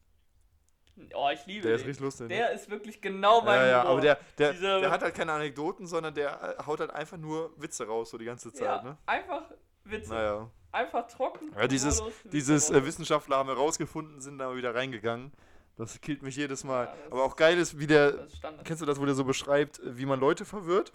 [1.15, 1.87] Oh, ich liebe Der ist den.
[1.89, 2.29] richtig lustig.
[2.29, 2.35] ne?
[2.37, 3.93] Der ist wirklich genau mein ja, ja, Humor.
[3.93, 7.17] aber der, der, Diese- der hat halt keine Anekdoten, sondern der äh, haut halt einfach
[7.17, 8.99] nur Witze raus, so die ganze Zeit, ja, ne?
[9.07, 9.45] einfach
[9.85, 10.11] Witze.
[10.13, 10.51] Naja.
[10.71, 11.53] Einfach trocken.
[11.55, 12.85] Ja, dieses, dieses äh.
[12.85, 15.33] Wissenschaftler haben herausgefunden, sind da wieder reingegangen.
[15.77, 16.85] Das killt mich jedes Mal.
[16.85, 18.27] Ja, aber auch geil ist, wie der,
[18.65, 20.93] kennst du das, wo der so beschreibt, äh, wie man Leute verwirrt?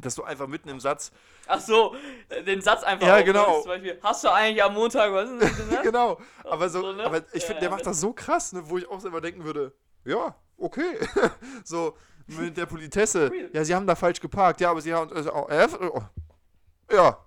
[0.00, 1.12] Dass du einfach mitten im Satz,
[1.46, 1.94] Ach so,
[2.28, 3.60] äh, den Satz einfach Ja, genau.
[3.60, 5.28] Zum Beispiel, hast du eigentlich am Montag was?
[5.42, 5.80] ist das, ne?
[5.82, 7.04] genau, aber so, So, ne?
[7.04, 9.72] aber ich finde, der macht das so krass, ne, wo ich auch selber denken würde,
[10.04, 10.98] ja, okay.
[11.64, 11.96] so,
[12.26, 15.24] mit der Politesse, ja, sie haben da falsch geparkt, ja, aber sie haben, äh,
[16.94, 17.18] ja,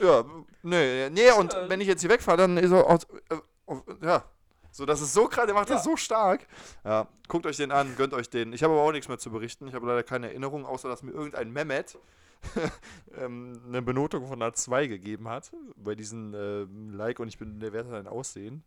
[0.00, 0.24] Ja,
[0.62, 2.88] nee, nee, und wenn ich jetzt hier wegfahre, dann ist er.
[2.90, 4.24] äh, Ja.
[4.72, 5.90] So, das ist so krass, der macht das Ja.
[5.90, 6.46] so stark.
[6.82, 8.52] Ja, guckt euch den an, gönnt euch den.
[8.54, 9.68] Ich habe aber auch nichts mehr zu berichten.
[9.68, 11.98] Ich habe leider keine Erinnerung, außer dass mir irgendein Mehmet
[13.18, 15.52] ähm, eine Benotung von einer 2 gegeben hat.
[15.76, 18.64] Bei diesem ähm, Like und ich bin, der Wert hat ein Aussehen.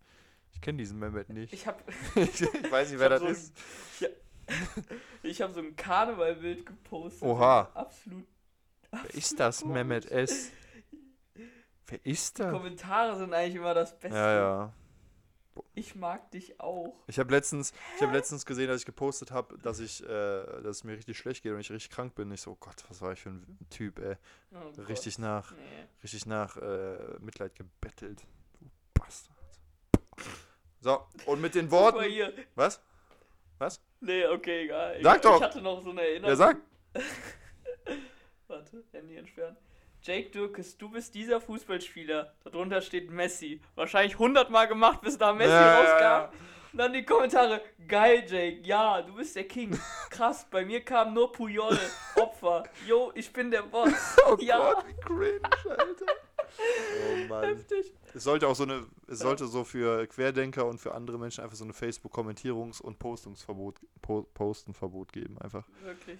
[0.53, 1.51] Ich kenne diesen Mehmet nicht.
[1.51, 1.83] Ich hab,
[2.15, 3.53] ich weiß nicht, wer das so ein- ist.
[5.23, 7.23] ich hab so ein Karnevalbild gepostet.
[7.23, 7.69] Oha.
[7.73, 8.25] Absolut.
[8.91, 9.73] Wer ist das, komisch.
[9.73, 10.51] Mehmet S?
[11.87, 12.51] Wer ist Die das?
[12.53, 14.17] Kommentare sind eigentlich immer das Beste.
[14.17, 14.73] Ja, ja.
[15.73, 16.93] Ich mag dich auch.
[17.07, 20.77] Ich habe letztens, ich habe letztens gesehen, dass ich gepostet habe, dass ich, äh, dass
[20.77, 22.31] es mir richtig schlecht geht und ich richtig krank bin.
[22.31, 24.15] Ich so, oh Gott, was war ich für ein Typ, ey.
[24.51, 24.87] Oh Gott.
[24.89, 25.57] Richtig nach, Nee.
[26.03, 28.21] richtig nach äh, Mitleid gebettelt.
[28.59, 29.35] Du Bastard.
[30.81, 32.05] So, und mit den Worten.
[32.55, 32.81] Was?
[33.57, 33.81] Was?
[34.01, 34.99] Nee, okay, egal.
[35.01, 35.37] Sag ich, doch.
[35.37, 36.29] Ich hatte noch so eine Erinnerung.
[36.29, 36.57] Ja, sag.
[38.47, 38.83] Warte.
[38.91, 39.57] Handy entsperren.
[40.05, 42.31] Jake Dürkes, du bist dieser Fußballspieler.
[42.43, 43.59] Darunter steht Messi.
[43.73, 46.01] Wahrscheinlich 100 Mal gemacht, bis da Messi Ja, ja, rauskam.
[46.01, 46.31] ja.
[46.73, 47.61] Und dann die Kommentare.
[47.87, 48.59] Geil, Jake.
[48.67, 49.79] Ja, du bist der King.
[50.11, 51.75] Krass, bei mir kam nur Puyol.
[52.17, 52.65] Opfer.
[52.85, 53.91] Yo, ich bin der Boss.
[54.27, 55.39] Oh ja, Gott, cringe,
[55.69, 56.05] Alter.
[56.57, 57.43] Oh Mann.
[57.45, 57.91] heftig.
[58.13, 61.55] Es sollte auch so eine, es sollte so für Querdenker und für andere Menschen einfach
[61.57, 65.67] so eine Facebook-Kommentierungs- und Postungsverbot, po Postenverbot geben, einfach.
[65.83, 66.19] Wirklich.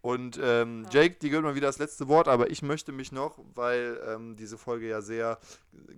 [0.00, 1.02] Und ähm, Ja.
[1.02, 4.36] Jake, die gehört mal wieder das letzte Wort, aber ich möchte mich noch, weil ähm,
[4.36, 5.38] diese Folge ja sehr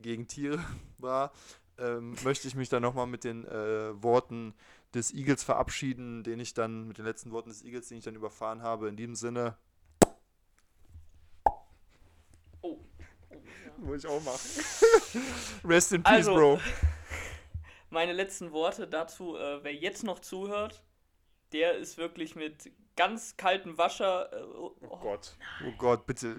[0.00, 0.58] gegen Tiere
[0.98, 1.32] war,
[1.78, 4.54] ähm, möchte ich mich dann nochmal mit den äh, Worten
[4.94, 8.16] des Eagles verabschieden, den ich dann, mit den letzten Worten des Eagles, den ich dann
[8.16, 8.88] überfahren habe.
[8.88, 9.56] In diesem Sinne,
[11.46, 11.58] Oh.
[12.62, 12.78] oh
[13.30, 13.72] ja.
[13.78, 14.40] muss ich auch machen.
[15.64, 16.60] Rest in peace, Also, Bro.
[17.90, 20.82] Meine letzten Worte dazu, äh, wer jetzt noch zuhört,
[21.52, 22.70] der ist wirklich mit
[23.00, 24.30] ganz kaltem Wasser.
[24.30, 25.34] Äh, oh, Oh Gott.
[25.66, 26.36] Oh Gott, bitte.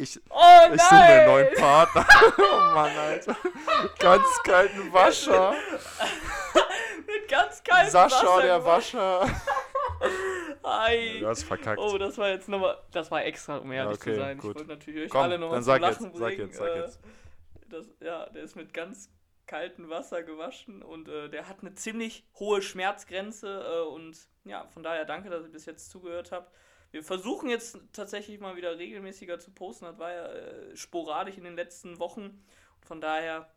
[0.00, 1.26] Ich, oh ich suche mir einen nein!
[1.26, 2.06] neuen Partner.
[2.38, 3.36] oh Mann, Alter.
[3.98, 5.54] Ganz kalten Wascher.
[7.06, 8.42] mit ganz kaltem Sascha, Wasser.
[8.42, 9.26] der Wascher.
[10.62, 11.16] Ei.
[11.18, 11.80] Du hast verkackt.
[11.80, 14.38] Oh, das war jetzt nochmal, das war extra, um ehrlich okay, zu sein.
[14.38, 14.50] gut.
[14.50, 16.40] Ich wollte natürlich euch Komm, alle nochmal zum sag Lachen jetzt, sag bringen.
[16.40, 17.00] jetzt, sag äh, jetzt.
[17.70, 19.10] Das, ja, der ist mit ganz
[19.46, 24.82] kaltem Wasser gewaschen und äh, der hat eine ziemlich hohe Schmerzgrenze äh, und ja, von
[24.82, 26.54] daher danke, dass ihr bis jetzt zugehört habt.
[26.90, 29.84] Wir versuchen jetzt tatsächlich mal wieder regelmäßiger zu posten.
[29.86, 32.44] Das war ja äh, sporadisch in den letzten Wochen.
[32.82, 33.50] Von daher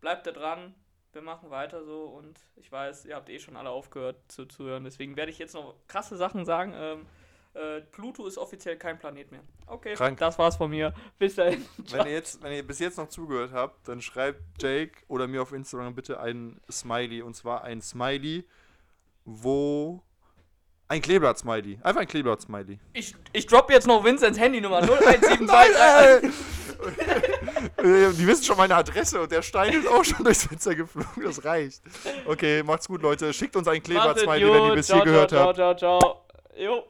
[0.00, 0.74] bleibt da dran.
[1.12, 4.64] Wir machen weiter so und ich weiß, ihr habt eh schon alle aufgehört zu, zu
[4.64, 4.84] hören.
[4.84, 6.72] Deswegen werde ich jetzt noch krasse Sachen sagen.
[6.74, 7.06] Ähm,
[7.54, 9.40] äh, Pluto ist offiziell kein Planet mehr.
[9.66, 10.18] Okay, Krank.
[10.18, 10.94] das war's von mir.
[11.18, 11.64] Bis dahin.
[11.90, 15.42] Wenn ihr, jetzt, wenn ihr bis jetzt noch zugehört habt, dann schreibt Jake oder mir
[15.42, 17.22] auf Instagram bitte ein Smiley.
[17.22, 18.44] Und zwar ein Smiley,
[19.24, 20.02] wo.
[20.88, 21.78] Ein Kleeblatt-Smiley.
[21.82, 22.78] Einfach ein Kleeblatt-Smiley.
[22.92, 26.30] Ich, ich droppe jetzt noch Vincents Handynummer 01723.
[27.78, 31.22] Äh, Die wissen schon meine Adresse und der Stein ist auch schon durchs Fenster geflogen.
[31.24, 31.80] Das reicht.
[32.26, 33.32] Okay, macht's gut, Leute.
[33.32, 35.56] Schickt uns ein Kleeblatt-Smiley, wenn ihr bis hier gehört habt.
[35.56, 36.24] Ciao, ciao, ciao.
[36.56, 36.84] Jo.